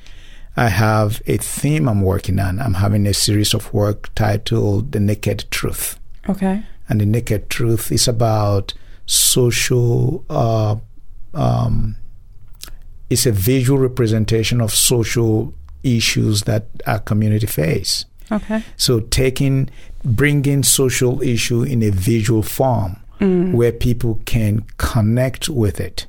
I 0.57 0.69
have 0.69 1.23
a 1.27 1.39
theme 1.39 1.89
I'm 1.89 2.03
working 2.03 2.39
on. 2.39 2.61
I'm 2.61 2.75
having 2.75 3.07
a 3.07 3.15
series 3.15 3.55
of 3.55 3.73
work 3.73 4.15
titled 4.15 4.93
The 4.93 5.01
Naked 5.01 5.47
Truth. 5.51 5.99
Okay. 6.29 6.63
And 6.89 7.01
the 7.01 7.07
naked 7.07 7.49
truth 7.49 7.91
is 7.93 8.09
about 8.09 8.75
social 9.07 10.25
uh, 10.29 10.77
um, 11.33 11.97
it's 13.09 13.27
a 13.27 13.33
visual 13.33 13.79
representation 13.79 14.61
of 14.61 14.73
social 14.73 15.55
issues 15.83 16.43
that 16.43 16.67
our 16.87 16.99
community 16.99 17.47
face. 17.47 18.05
Okay. 18.31 18.63
So 18.77 19.01
taking 19.01 19.71
bringing 20.05 20.63
social 20.63 21.23
issue 21.23 21.63
in 21.63 21.83
a 21.83 21.91
visual 21.91 22.43
form 22.43 22.97
where 23.53 23.71
people 23.71 24.19
can 24.25 24.65
connect 24.79 25.49
with 25.49 25.79
it 25.79 26.07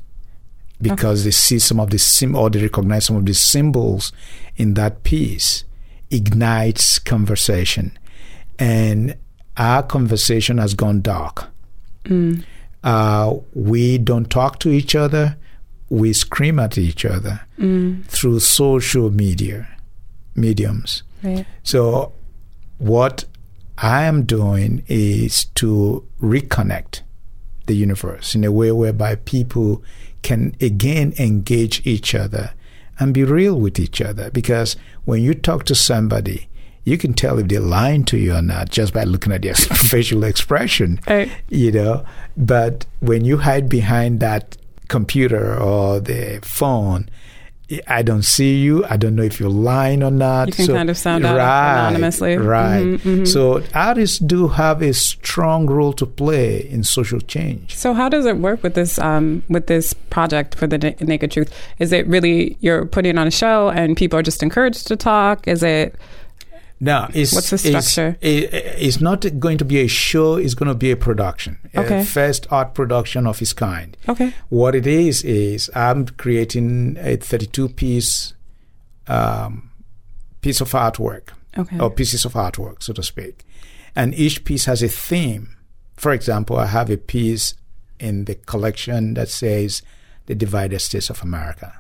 because 0.82 1.24
they 1.24 1.32
see 1.32 1.60
some 1.60 1.80
of 1.80 1.90
the 1.90 2.00
sim 2.00 2.36
or 2.36 2.50
they 2.50 2.62
recognize 2.62 3.06
some 3.06 3.16
of 3.16 3.26
the 3.26 3.34
symbols 3.34 4.12
in 4.56 4.74
that 4.76 5.04
piece 5.04 5.64
ignites 6.10 7.00
conversation. 7.00 7.98
And 8.60 9.16
our 9.58 9.84
conversation 9.84 10.58
has 10.58 10.74
gone 10.74 11.02
dark. 11.02 11.50
Uh, 12.84 13.36
we 13.54 13.98
don't 13.98 14.30
talk 14.30 14.60
to 14.60 14.70
each 14.70 14.96
other. 14.96 15.38
We 15.90 16.14
scream 16.14 16.60
at 16.60 16.78
each 16.78 17.06
other 17.06 17.42
through 18.08 18.40
social 18.40 19.12
media 19.12 19.68
mediums. 20.36 21.04
Right. 21.22 21.46
So, 21.64 22.14
what 22.78 23.26
I 23.78 24.04
am 24.04 24.24
doing 24.24 24.84
is 24.88 25.46
to 25.56 26.06
reconnect 26.22 27.02
the 27.68 27.76
universe 27.76 28.34
in 28.36 28.44
a 28.44 28.52
way 28.52 28.72
whereby 28.72 29.16
people 29.16 29.84
can 30.22 30.56
again 30.62 31.14
engage 31.20 31.86
each 31.86 32.14
other 32.16 32.54
and 33.00 33.14
be 33.14 33.24
real 33.24 33.60
with 33.60 33.80
each 33.80 34.02
other. 34.02 34.30
Because 34.32 34.76
when 35.06 35.22
you 35.22 35.34
talk 35.34 35.66
to 35.66 35.76
somebody, 35.76 36.48
you 36.84 36.98
can 36.98 37.14
tell 37.14 37.38
if 37.40 37.48
they're 37.48 37.60
lying 37.60 38.04
to 38.06 38.18
you 38.18 38.36
or 38.36 38.42
not 38.42 38.70
just 38.70 38.94
by 38.94 39.04
looking 39.04 39.32
at 39.32 39.42
their 39.42 39.54
facial 39.56 40.24
expression 40.24 41.00
right 41.08 41.32
you 41.50 41.72
know 41.72 42.04
but 42.36 42.86
when 43.00 43.24
you 43.24 43.38
hide 43.38 43.70
behind 43.70 44.20
that 44.20 44.58
computer 44.88 45.58
or 45.58 46.00
the 46.00 46.40
phone 46.42 47.08
i 47.88 48.02
don't 48.02 48.24
see 48.24 48.58
you. 48.60 48.84
I 48.86 48.98
don't 48.98 49.16
know 49.16 49.24
if 49.24 49.40
you're 49.40 49.50
lying 49.50 50.04
or 50.04 50.12
not. 50.12 50.48
You 50.48 50.54
can 50.54 50.68
kind 50.68 50.90
of 50.90 50.98
sound 50.98 51.26
out 51.26 51.36
anonymously. 51.38 52.38
right. 52.38 52.84
Mhm, 52.84 53.00
mhm. 53.00 53.28
so 53.28 53.64
artists 53.74 54.20
do 54.20 54.48
have 54.50 54.82
a 54.82 54.94
strong 54.94 55.68
role 55.68 55.94
to 55.94 56.06
play 56.06 56.68
in 56.70 56.84
social 56.84 57.20
change. 57.22 57.76
So 57.76 57.94
how 57.94 58.10
does 58.10 58.26
it 58.26 58.38
work 58.38 58.64
with 58.64 58.74
this 58.74 59.00
um, 59.00 59.44
with 59.50 59.68
this 59.68 59.94
project 60.10 60.56
for 60.56 60.68
the 60.68 60.78
Na- 60.78 61.06
naked 61.06 61.32
truth? 61.32 61.50
Is 61.80 61.92
it 61.92 62.08
really 62.08 62.58
you're 62.60 62.86
putting 62.86 63.18
on 63.18 63.28
a 63.28 63.32
show 63.32 63.70
and 63.70 63.96
people 63.96 64.18
are 64.20 64.24
just 64.24 64.44
encouraged 64.44 64.88
to 64.88 64.96
talk? 64.96 65.48
Is 65.48 65.64
it 65.64 65.96
now 66.84 67.08
it's, 67.14 67.32
What's 67.34 67.52
the 67.52 67.70
it's- 67.70 67.92
structure? 67.92 68.18
it- 68.22 68.50
it's 68.54 69.00
not 69.00 69.24
going 69.40 69.58
to 69.60 69.66
be 69.66 69.80
a 69.80 69.88
show 69.88 70.36
it's 70.36 70.56
going 70.56 70.68
to 70.68 70.76
be 70.76 70.92
a 70.92 70.98
production. 70.98 71.58
Okay. 71.76 72.02
a 72.02 72.04
first 72.04 72.48
art 72.52 72.74
production 72.74 73.26
of 73.28 73.42
its 73.42 73.54
kind. 73.54 73.96
Okay. 74.10 74.34
What 74.50 74.76
it 74.76 74.86
is 74.88 75.24
is 75.24 75.70
I'm 75.76 76.08
creating 76.08 76.98
a 77.00 77.16
32 77.18 77.70
piece 77.70 78.34
um, 79.08 79.70
piece 80.42 80.60
of 80.62 80.72
artwork. 80.72 81.30
Okay. 81.58 81.80
Or 81.80 81.90
pieces 81.92 82.24
of 82.26 82.34
artwork, 82.34 82.82
so 82.82 82.94
to 82.94 83.04
speak, 83.04 83.44
and 83.96 84.14
each 84.16 84.46
piece 84.46 84.66
has 84.66 84.82
a 84.82 84.88
theme. 84.88 85.56
For 85.98 86.14
example, 86.14 86.58
I 86.58 86.66
have 86.68 86.90
a 86.90 86.96
piece 86.98 87.56
in 88.00 88.24
the 88.26 88.36
collection 88.36 89.16
that 89.16 89.28
says 89.30 89.82
"The 90.28 90.36
Divided 90.36 90.80
States 90.80 91.10
of 91.10 91.22
America," 91.22 91.74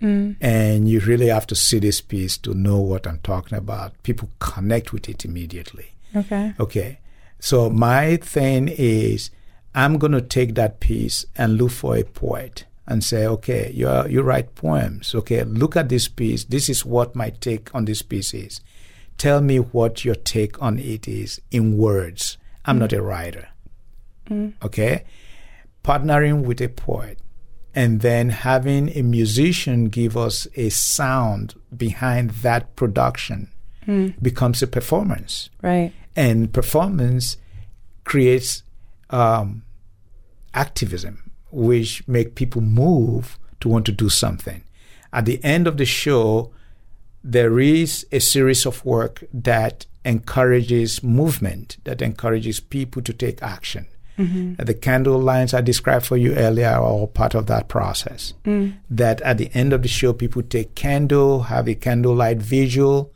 Mm. 0.00 0.36
And 0.40 0.88
you 0.88 1.00
really 1.00 1.28
have 1.28 1.46
to 1.48 1.54
see 1.54 1.78
this 1.78 2.00
piece 2.00 2.36
to 2.38 2.54
know 2.54 2.78
what 2.78 3.06
I'm 3.06 3.18
talking 3.20 3.56
about. 3.56 4.00
People 4.02 4.30
connect 4.38 4.92
with 4.92 5.08
it 5.08 5.24
immediately. 5.24 5.92
Okay. 6.14 6.54
Okay. 6.60 6.98
So 7.38 7.70
my 7.70 8.16
thing 8.16 8.68
is 8.68 9.30
I'm 9.74 9.98
going 9.98 10.12
to 10.12 10.22
take 10.22 10.54
that 10.54 10.80
piece 10.80 11.26
and 11.36 11.56
look 11.56 11.70
for 11.70 11.96
a 11.96 12.04
poet 12.04 12.64
and 12.86 13.02
say, 13.02 13.26
okay, 13.26 13.70
you 13.74 13.88
you 14.08 14.22
write 14.22 14.54
poems. 14.54 15.14
Okay, 15.14 15.42
look 15.44 15.76
at 15.76 15.88
this 15.88 16.08
piece. 16.08 16.44
This 16.44 16.68
is 16.68 16.84
what 16.84 17.16
my 17.16 17.30
take 17.30 17.74
on 17.74 17.84
this 17.84 18.02
piece 18.02 18.32
is. 18.32 18.60
Tell 19.18 19.40
me 19.40 19.58
what 19.58 20.04
your 20.04 20.14
take 20.14 20.60
on 20.62 20.78
it 20.78 21.08
is 21.08 21.40
in 21.50 21.76
words. 21.76 22.38
I'm 22.64 22.76
mm. 22.76 22.80
not 22.80 22.92
a 22.92 23.02
writer. 23.02 23.48
Mm. 24.30 24.54
Okay? 24.62 25.04
Partnering 25.82 26.42
with 26.44 26.60
a 26.60 26.68
poet 26.68 27.18
and 27.76 28.00
then 28.00 28.30
having 28.30 28.88
a 28.96 29.02
musician 29.02 29.84
give 29.84 30.16
us 30.16 30.48
a 30.56 30.70
sound 30.70 31.54
behind 31.76 32.30
that 32.30 32.74
production 32.74 33.52
becomes 34.20 34.62
a 34.62 34.66
performance. 34.66 35.50
Right. 35.62 35.92
and 36.16 36.52
performance 36.52 37.36
creates 38.02 38.64
um, 39.10 39.62
activism 40.54 41.30
which 41.52 42.02
make 42.08 42.34
people 42.34 42.62
move 42.62 43.38
to 43.60 43.68
want 43.68 43.86
to 43.86 43.92
do 43.92 44.08
something. 44.08 44.64
At 45.12 45.26
the 45.26 45.38
end 45.44 45.68
of 45.68 45.76
the 45.76 45.84
show 45.84 46.52
there 47.22 47.60
is 47.60 48.06
a 48.10 48.20
series 48.20 48.66
of 48.66 48.84
work 48.84 49.22
that 49.32 49.86
encourages 50.04 51.02
movement 51.02 51.76
that 51.84 52.00
encourages 52.00 52.60
people 52.60 53.02
to 53.02 53.12
take 53.12 53.42
action 53.42 53.86
the 54.16 54.74
candle 54.74 55.18
lines 55.20 55.52
I 55.52 55.60
described 55.60 56.06
for 56.06 56.16
you 56.16 56.34
earlier 56.34 56.68
are 56.68 56.82
all 56.82 57.06
part 57.06 57.34
of 57.34 57.46
that 57.46 57.68
process. 57.68 58.34
That 58.90 59.20
at 59.20 59.38
the 59.38 59.50
end 59.54 59.72
of 59.72 59.82
the 59.82 59.88
show, 59.88 60.12
people 60.12 60.42
take 60.42 60.74
candle, 60.74 61.42
have 61.44 61.68
a 61.68 61.74
candlelight 61.74 62.38
visual, 62.38 63.12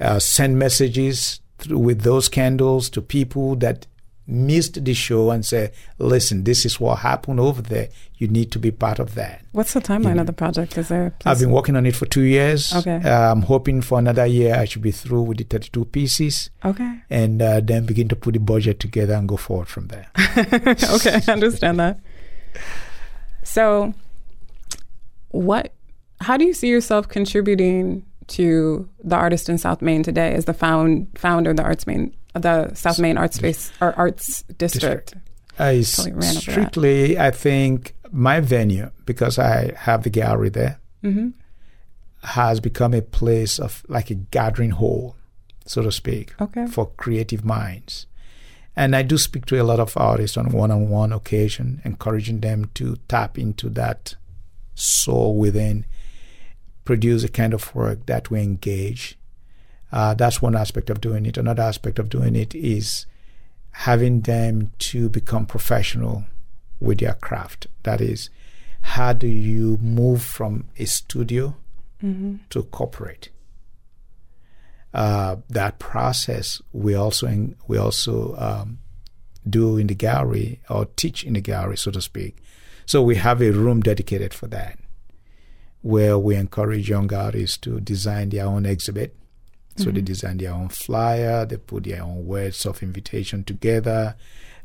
uh, 0.00 0.18
send 0.18 0.58
messages 0.58 1.40
through, 1.58 1.78
with 1.78 2.02
those 2.02 2.28
candles 2.28 2.90
to 2.90 3.00
people 3.00 3.56
that 3.56 3.86
missed 4.26 4.84
the 4.84 4.94
show 4.94 5.30
and 5.30 5.44
say, 5.46 5.72
listen, 5.98 6.44
this 6.44 6.64
is 6.66 6.80
what 6.80 6.98
happened 6.98 7.38
over 7.38 7.62
there. 7.62 7.88
You 8.18 8.28
need 8.28 8.50
to 8.52 8.58
be 8.58 8.70
part 8.70 8.98
of 8.98 9.14
that. 9.14 9.44
What's 9.52 9.74
the 9.74 9.80
timeline 9.80 10.18
of 10.20 10.26
the 10.26 10.32
project? 10.32 10.76
Is 10.78 10.88
there? 10.88 11.14
I've 11.24 11.38
been 11.38 11.50
working 11.50 11.76
on 11.76 11.86
it 11.86 11.94
for 11.94 12.06
two 12.06 12.22
years. 12.22 12.74
Okay. 12.74 12.96
Uh, 13.04 13.32
I'm 13.32 13.42
hoping 13.42 13.82
for 13.82 13.98
another 13.98 14.26
year 14.26 14.54
I 14.54 14.64
should 14.64 14.82
be 14.82 14.90
through 14.90 15.22
with 15.22 15.38
the 15.38 15.44
32 15.44 15.84
pieces 15.86 16.50
Okay. 16.64 17.00
and 17.10 17.40
uh, 17.42 17.60
then 17.60 17.86
begin 17.86 18.08
to 18.08 18.16
put 18.16 18.32
the 18.34 18.40
budget 18.40 18.80
together 18.80 19.14
and 19.14 19.28
go 19.28 19.36
forward 19.36 19.68
from 19.68 19.88
there. 19.88 20.08
okay, 20.38 21.20
I 21.28 21.32
understand 21.32 21.78
that. 21.78 22.00
So, 23.44 23.94
what? 25.30 25.72
How 26.22 26.36
do 26.36 26.44
you 26.44 26.54
see 26.54 26.68
yourself 26.68 27.08
contributing 27.08 28.04
to 28.28 28.88
the 29.04 29.14
artist 29.16 29.48
in 29.48 29.58
South 29.58 29.82
Main 29.82 30.02
today 30.02 30.32
as 30.32 30.46
the 30.46 30.54
found 30.54 31.08
founder 31.16 31.50
of 31.50 31.56
the 31.56 31.62
Arts 31.62 31.86
Main, 31.86 32.14
the 32.38 32.74
South 32.74 32.98
Main 32.98 33.18
Arts 33.18 33.36
Space 33.36 33.72
or 33.80 33.92
Arts 33.94 34.42
District? 34.58 35.14
I 35.58 35.82
Totally 35.82 36.22
strictly, 36.22 37.18
I 37.18 37.30
think 37.30 37.94
my 38.12 38.40
venue, 38.40 38.90
because 39.06 39.38
I 39.38 39.72
have 39.76 40.02
the 40.02 40.10
gallery 40.10 40.50
there, 40.50 40.78
Mm-hmm. 41.02 41.28
has 42.22 42.60
become 42.60 42.92
a 42.94 43.02
place 43.02 43.58
of 43.58 43.84
like 43.88 44.10
a 44.10 44.14
gathering 44.14 44.70
hole, 44.70 45.14
so 45.64 45.82
to 45.82 45.92
speak, 45.92 46.34
Okay. 46.40 46.66
for 46.66 46.90
creative 46.96 47.44
minds. 47.44 48.06
And 48.74 48.94
I 48.94 49.02
do 49.02 49.16
speak 49.16 49.46
to 49.46 49.60
a 49.60 49.64
lot 49.64 49.80
of 49.80 49.96
artists 49.96 50.36
on 50.36 50.50
one 50.50 50.70
on 50.70 50.88
one 50.90 51.12
occasion, 51.12 51.80
encouraging 51.84 52.40
them 52.40 52.70
to 52.74 52.96
tap 53.08 53.38
into 53.38 53.70
that 53.70 54.14
soul 54.74 55.38
within, 55.38 55.86
produce 56.84 57.24
a 57.24 57.28
kind 57.28 57.54
of 57.54 57.74
work 57.74 58.04
that 58.06 58.30
we 58.30 58.40
engage. 58.42 59.18
Uh, 59.96 60.12
that's 60.12 60.42
one 60.42 60.54
aspect 60.54 60.90
of 60.90 61.00
doing 61.00 61.24
it. 61.24 61.38
Another 61.38 61.62
aspect 61.62 61.98
of 61.98 62.10
doing 62.10 62.36
it 62.36 62.54
is 62.54 63.06
having 63.70 64.20
them 64.20 64.70
to 64.78 65.08
become 65.08 65.46
professional 65.46 66.24
with 66.80 66.98
their 66.98 67.14
craft. 67.14 67.66
That 67.84 68.02
is, 68.02 68.28
how 68.82 69.14
do 69.14 69.26
you 69.26 69.78
move 69.78 70.20
from 70.22 70.68
a 70.76 70.84
studio 70.84 71.56
to 72.50 72.62
corporate? 72.64 73.30
Uh, 74.92 75.36
that 75.48 75.78
process 75.78 76.60
we 76.72 76.94
also 76.94 77.26
in, 77.26 77.56
we 77.66 77.78
also 77.78 78.36
um, 78.36 78.78
do 79.48 79.78
in 79.78 79.86
the 79.86 79.94
gallery 79.94 80.60
or 80.68 80.84
teach 80.96 81.24
in 81.24 81.32
the 81.32 81.40
gallery, 81.40 81.78
so 81.78 81.90
to 81.90 82.02
speak. 82.02 82.36
So 82.84 83.02
we 83.02 83.16
have 83.16 83.40
a 83.40 83.50
room 83.50 83.80
dedicated 83.80 84.34
for 84.34 84.46
that, 84.48 84.78
where 85.80 86.18
we 86.18 86.36
encourage 86.36 86.90
young 86.90 87.12
artists 87.14 87.56
to 87.58 87.80
design 87.80 88.28
their 88.28 88.44
own 88.44 88.66
exhibit. 88.66 89.16
So 89.76 89.90
they 89.90 90.00
design 90.00 90.38
their 90.38 90.52
own 90.52 90.68
flyer, 90.70 91.44
they 91.44 91.56
put 91.58 91.84
their 91.84 92.02
own 92.02 92.26
words 92.26 92.64
of 92.66 92.82
invitation 92.82 93.44
together, 93.44 94.14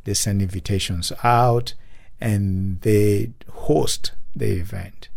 they 0.06 0.14
send 0.14 0.42
invitations 0.42 1.12
out, 1.24 1.74
and 2.20 2.80
they 2.82 3.32
host 3.50 4.14
the 4.36 4.52
event 4.60 5.10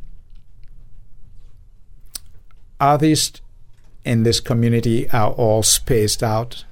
artists 2.80 3.41
in 4.06 4.24
this 4.24 4.39
community 4.39 5.10
are 5.10 5.32
all 5.32 5.63
spaced 5.63 6.22
out. 6.22 6.65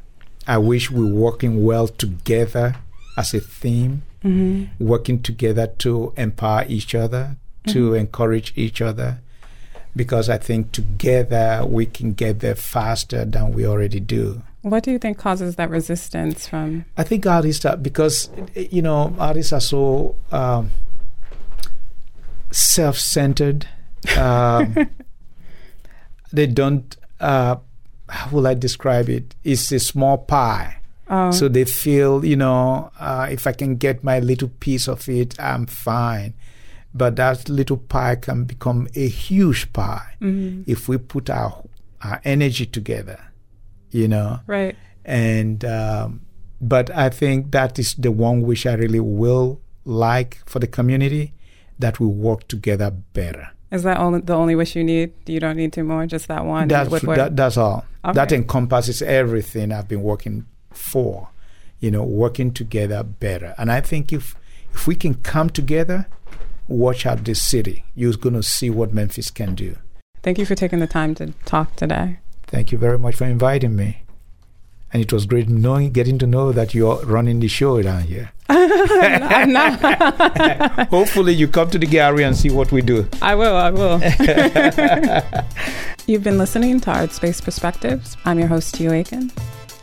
I 0.48 0.58
wish 0.58 0.92
we 0.92 1.04
were 1.04 1.20
working 1.20 1.64
well 1.64 1.88
together 1.88 2.76
as 3.18 3.34
a 3.34 3.40
theme, 3.40 4.04
working 4.80 5.22
together 5.22 5.68
to 5.80 6.14
empower 6.18 6.66
each 6.68 6.94
other, 6.94 7.38
to 7.68 7.94
encourage 7.94 8.54
each 8.56 8.82
other, 8.82 9.20
because 9.96 10.30
I 10.30 10.38
think 10.38 10.72
together 10.72 11.64
we 11.66 11.86
can 11.86 12.14
get 12.14 12.40
there 12.40 12.56
faster 12.56 13.26
than 13.26 13.54
we 13.54 13.66
already 13.66 14.00
do. 14.00 14.42
What 14.62 14.84
do 14.84 14.92
you 14.92 15.00
think 15.00 15.18
causes 15.18 15.56
that 15.56 15.70
resistance 15.70 16.48
from? 16.48 16.86
I 16.98 17.04
think 17.04 17.26
artists 17.26 17.66
are 17.66 17.78
because 17.78 18.30
you 18.56 18.82
know 18.82 19.16
artists 19.18 19.52
are 19.54 19.62
so 19.62 20.16
um, 20.32 20.70
self-centered. 22.52 23.68
Um, 24.18 24.90
they 26.34 26.48
don't. 26.48 26.96
Uh, 27.20 27.58
how 28.10 28.30
will 28.30 28.46
I 28.46 28.54
describe 28.54 29.10
it? 29.10 29.36
It's 29.44 29.72
a 29.72 29.80
small 29.80 30.18
pie. 30.18 30.78
Oh, 31.10 31.32
So 31.32 31.50
they 31.50 31.66
feel, 31.66 32.24
you 32.24 32.38
know, 32.38 32.90
uh, 33.00 33.28
if 33.30 33.46
I 33.46 33.52
can 33.52 33.76
get 33.76 34.04
my 34.04 34.20
little 34.20 34.48
piece 34.60 34.88
of 34.88 35.08
it, 35.10 35.38
I'm 35.40 35.66
fine. 35.66 36.34
But 36.94 37.16
that 37.16 37.48
little 37.48 37.78
pie 37.78 38.16
can 38.16 38.44
become 38.44 38.88
a 38.96 39.08
huge 39.08 39.72
pie 39.72 40.16
if 40.68 40.90
we 40.90 40.98
put 40.98 41.30
our 41.30 41.64
our 42.04 42.20
energy 42.26 42.66
together, 42.66 43.20
you 43.92 44.08
know 44.08 44.40
right. 44.48 44.76
and 45.06 45.64
um, 45.64 46.22
but 46.60 46.90
I 46.92 47.10
think 47.10 47.52
that 47.52 47.80
is 47.80 47.96
the 47.96 48.12
one 48.12 48.42
which 48.42 48.66
I 48.66 48.74
really 48.74 49.00
will 49.00 49.62
like 49.86 50.42
for 50.46 50.60
the 50.60 50.68
community 50.68 51.34
that 51.80 52.00
we 52.00 52.08
work 52.08 52.48
together 52.48 52.92
better. 52.92 53.50
Is 53.72 53.84
that 53.84 53.98
only 53.98 54.20
the 54.22 54.34
only 54.34 54.56
wish 54.56 54.76
you 54.76 54.84
need? 54.84 55.14
You 55.26 55.40
don't 55.40 55.56
need 55.56 55.74
two 55.74 55.84
more, 55.84 56.06
just 56.06 56.28
that 56.28 56.46
one. 56.46 56.68
That's, 56.68 56.90
that, 57.02 57.36
that's 57.36 57.58
all. 57.58 57.86
Okay. 58.04 58.14
That 58.14 58.32
encompasses 58.32 59.02
everything 59.02 59.72
I've 59.72 59.88
been 59.88 60.04
working 60.04 60.46
for. 60.72 61.30
You 61.80 61.90
know, 61.90 62.04
working 62.04 62.54
together 62.54 63.02
better. 63.02 63.56
And 63.58 63.72
I 63.72 63.82
think 63.82 64.14
if 64.14 64.36
if 64.74 64.88
we 64.88 64.96
can 64.96 65.16
come 65.16 65.50
together, 65.50 66.08
watch 66.68 67.06
out 67.06 67.26
this 67.26 67.42
city, 67.42 67.86
you're 67.96 68.14
going 68.14 68.36
to 68.36 68.44
see 68.44 68.70
what 68.70 68.94
Memphis 68.94 69.32
can 69.32 69.56
do. 69.56 69.78
Thank 70.24 70.38
you 70.38 70.46
for 70.46 70.56
taking 70.56 70.80
the 70.80 70.88
time 70.88 71.16
to 71.16 71.34
talk 71.46 71.76
today. 71.76 72.20
Thank 72.48 72.72
you 72.72 72.78
very 72.78 73.00
much 73.00 73.16
for 73.16 73.26
inviting 73.26 73.76
me. 73.76 74.04
And 74.94 75.02
it 75.02 75.14
was 75.14 75.26
great 75.26 75.48
knowing, 75.48 75.92
getting 75.92 76.20
to 76.20 76.28
know 76.28 76.52
that 76.52 76.74
you're 76.74 76.98
running 77.06 77.40
the 77.40 77.48
show 77.48 77.82
down 77.82 78.04
here. 78.04 78.32
I'm 78.50 79.54
not. 79.54 79.80
Hopefully, 80.90 81.34
you 81.34 81.48
come 81.48 81.70
to 81.70 81.80
the 81.80 81.86
gallery 81.86 82.24
and 82.24 82.36
see 82.36 82.50
what 82.50 82.74
we 82.74 82.82
do. 82.82 83.08
I 83.22 83.36
will. 83.36 83.56
I 83.56 83.72
will. 83.72 84.02
You've 86.08 86.24
been 86.24 86.38
listening 86.38 86.82
to 86.82 86.92
Art 86.92 87.14
Space 87.14 87.40
Perspectives. 87.40 88.18
I'm 88.26 88.38
your 88.38 88.50
host, 88.50 88.76
Tio 88.76 88.92
Aiken. 88.92 89.32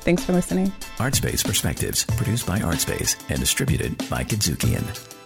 Thanks 0.08 0.24
for 0.24 0.32
listening. 0.32 0.72
Artspace 0.98 1.44
Perspectives, 1.44 2.04
produced 2.04 2.46
by 2.46 2.58
Artspace 2.58 3.16
and 3.30 3.40
distributed 3.40 3.96
by 4.10 4.24
Kidzukian. 4.24 5.17